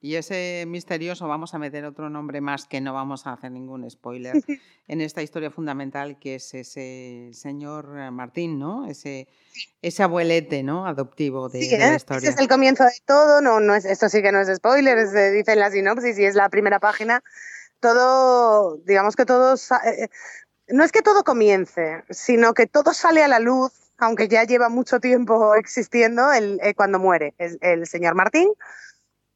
Y 0.00 0.16
ese 0.16 0.64
misterioso, 0.66 1.28
vamos 1.28 1.54
a 1.54 1.58
meter 1.58 1.84
otro 1.84 2.10
nombre 2.10 2.40
más 2.40 2.66
que 2.66 2.80
no 2.80 2.92
vamos 2.92 3.26
a 3.26 3.32
hacer 3.32 3.50
ningún 3.50 3.88
spoiler 3.90 4.34
en 4.88 5.00
esta 5.00 5.22
historia 5.22 5.50
fundamental 5.50 6.18
que 6.18 6.36
es 6.36 6.54
ese 6.54 7.30
señor 7.32 7.94
eh, 7.96 8.10
Martín, 8.10 8.58
¿no? 8.58 8.86
Ese, 8.86 9.28
ese 9.80 10.02
abuelete, 10.02 10.62
¿no? 10.62 10.86
Adoptivo 10.86 11.48
de, 11.48 11.60
la 11.78 11.94
historia. 11.94 12.28
Ese 12.28 12.36
es 12.36 12.38
el 12.38 12.48
comienzo 12.48 12.84
de 12.84 12.90
todo, 13.06 13.40
no, 13.40 13.60
no 13.60 13.74
es, 13.74 13.84
esto 13.84 14.08
sí 14.08 14.22
que 14.22 14.32
no 14.32 14.40
es 14.40 14.54
spoiler, 14.54 15.06
se 15.08 15.30
dice 15.30 15.52
en 15.52 15.60
la 15.60 15.70
sinopsis 15.70 16.18
y 16.18 16.24
es 16.24 16.34
la 16.34 16.48
primera 16.48 16.80
página 16.80 17.22
todo, 17.82 18.78
digamos 18.86 19.16
que 19.16 19.26
todo, 19.26 19.56
eh, 19.84 20.08
no 20.68 20.84
es 20.84 20.92
que 20.92 21.02
todo 21.02 21.24
comience, 21.24 22.04
sino 22.08 22.54
que 22.54 22.66
todo 22.66 22.94
sale 22.94 23.22
a 23.22 23.28
la 23.28 23.40
luz, 23.40 23.72
aunque 23.98 24.28
ya 24.28 24.44
lleva 24.44 24.70
mucho 24.70 25.00
tiempo 25.00 25.54
existiendo, 25.56 26.32
el, 26.32 26.60
eh, 26.62 26.74
cuando 26.74 26.98
muere 26.98 27.34
el, 27.38 27.86
señor 27.86 28.14
Martín, 28.14 28.48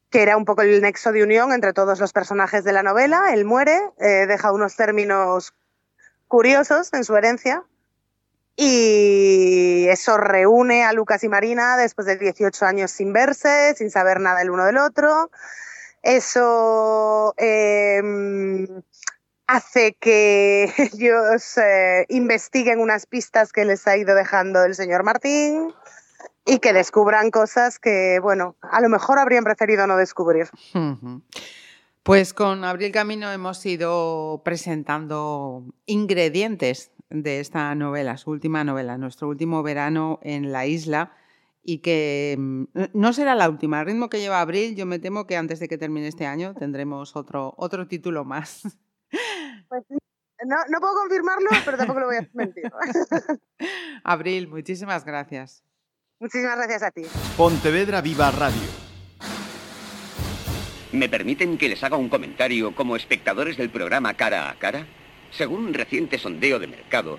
que 0.09 0.23
era 0.23 0.37
un 0.37 0.45
poco 0.45 0.63
el 0.63 0.81
nexo 0.81 1.13
de 1.13 1.25
unión 1.25 1.53
entre 1.53 1.75
todos 1.75 1.99
los 2.01 2.13
personajes 2.13 2.65
de 2.65 2.73
la 2.73 2.83
novela. 2.83 3.35
Él 3.35 3.45
muere, 3.45 3.79
eh, 3.99 4.27
deja 4.27 4.53
unos 4.53 4.77
términos 4.77 5.53
curiosos 6.29 6.93
en 6.95 7.05
su 7.05 7.17
herencia, 7.17 7.65
y 8.59 9.87
eso 9.89 10.17
reúne 10.17 10.85
a 10.85 10.95
Lucas 10.95 11.23
y 11.25 11.29
Marina 11.29 11.77
después 11.77 12.07
de 12.07 12.17
18 12.17 12.65
años 12.65 12.91
sin 12.91 13.13
verse, 13.13 13.75
sin 13.77 13.91
saber 13.91 14.21
nada 14.21 14.41
el 14.41 14.51
uno 14.51 14.65
del 14.65 14.79
otro. 14.79 15.31
Eso 16.07 17.35
em, 17.37 18.65
hace 19.49 19.97
que 20.01 20.73
ellos 20.93 21.59
eh, 21.59 22.07
investiguen 22.11 22.79
unas 22.79 23.07
pistas 23.07 23.53
que 23.53 23.65
les 23.65 23.89
ha 23.89 23.97
ido 23.97 24.15
dejando 24.15 24.65
el 24.65 24.77
señor 24.77 25.03
Martín 25.03 25.75
y 26.45 26.61
que 26.61 26.73
descubran 26.73 27.33
cosas 27.33 27.81
que, 27.81 28.21
bueno, 28.23 28.55
a 28.63 28.81
lo 28.81 28.89
mejor 28.89 29.19
habrían 29.19 29.43
preferido 29.43 29.89
no 29.89 29.97
descubrir. 29.97 30.49
Pues 32.05 32.33
con 32.33 32.63
Abril 32.63 32.93
Camino 32.93 33.33
hemos 33.33 33.67
ido 33.67 34.43
presentando 34.45 35.65
ingredientes 35.87 36.93
de 37.11 37.41
esta 37.41 37.75
novela, 37.75 38.17
su 38.17 38.31
última 38.31 38.63
novela, 38.63 38.97
nuestro 38.97 39.27
último 39.27 39.65
verano 39.65 40.21
en 40.23 40.53
la 40.53 40.67
isla 40.67 41.17
y 41.69 41.79
que 41.79 42.37
mm, 42.39 42.65
no 42.95 43.13
será 43.13 43.35
la 43.35 43.51
última. 43.51 43.81
Al 43.81 43.87
ritmo 43.87 44.09
que 44.09 44.21
lleva 44.21 44.41
abril, 44.41 44.77
yo 44.77 44.87
me 44.87 45.01
temo 45.01 45.27
que 45.27 45.37
antes 45.37 45.59
de 45.59 45.69
que 45.69 45.77
termine 45.77 46.07
este 46.07 46.25
año 46.25 46.55
tendremos 46.55 47.17
otro, 47.17 47.55
otro 47.59 47.89
título 47.89 48.25
más. 48.25 48.63
Pues 49.69 49.83
no, 50.45 50.57
no 50.69 50.81
puedo 50.81 50.95
confirmarlo, 50.95 51.51
pero 51.65 51.77
tampoco 51.77 52.01
lo 52.01 52.07
voy 52.07 52.17
a 52.19 52.29
mentir. 52.35 52.71
Abril, 54.05 54.47
muchísimas 54.47 55.05
gracias. 55.05 55.65
Muchísimas 56.21 56.57
gracias 56.57 56.83
a 56.85 56.91
ti. 56.93 57.03
Pontevedra 57.37 58.01
Viva 58.01 58.31
Radio. 58.31 58.69
¿Me 60.93 61.09
permiten 61.09 61.59
que 61.59 61.69
les 61.69 61.83
haga 61.83 61.97
un 61.97 62.09
comentario 62.09 62.77
como 62.77 62.95
espectadores 62.95 63.57
del 63.57 63.71
programa 63.71 64.15
Cara 64.15 64.51
a 64.51 64.59
Cara? 64.59 64.87
Según 65.33 65.65
un 65.65 65.75
reciente 65.75 66.17
sondeo 66.19 66.61
de 66.61 66.69
mercado, 66.69 67.19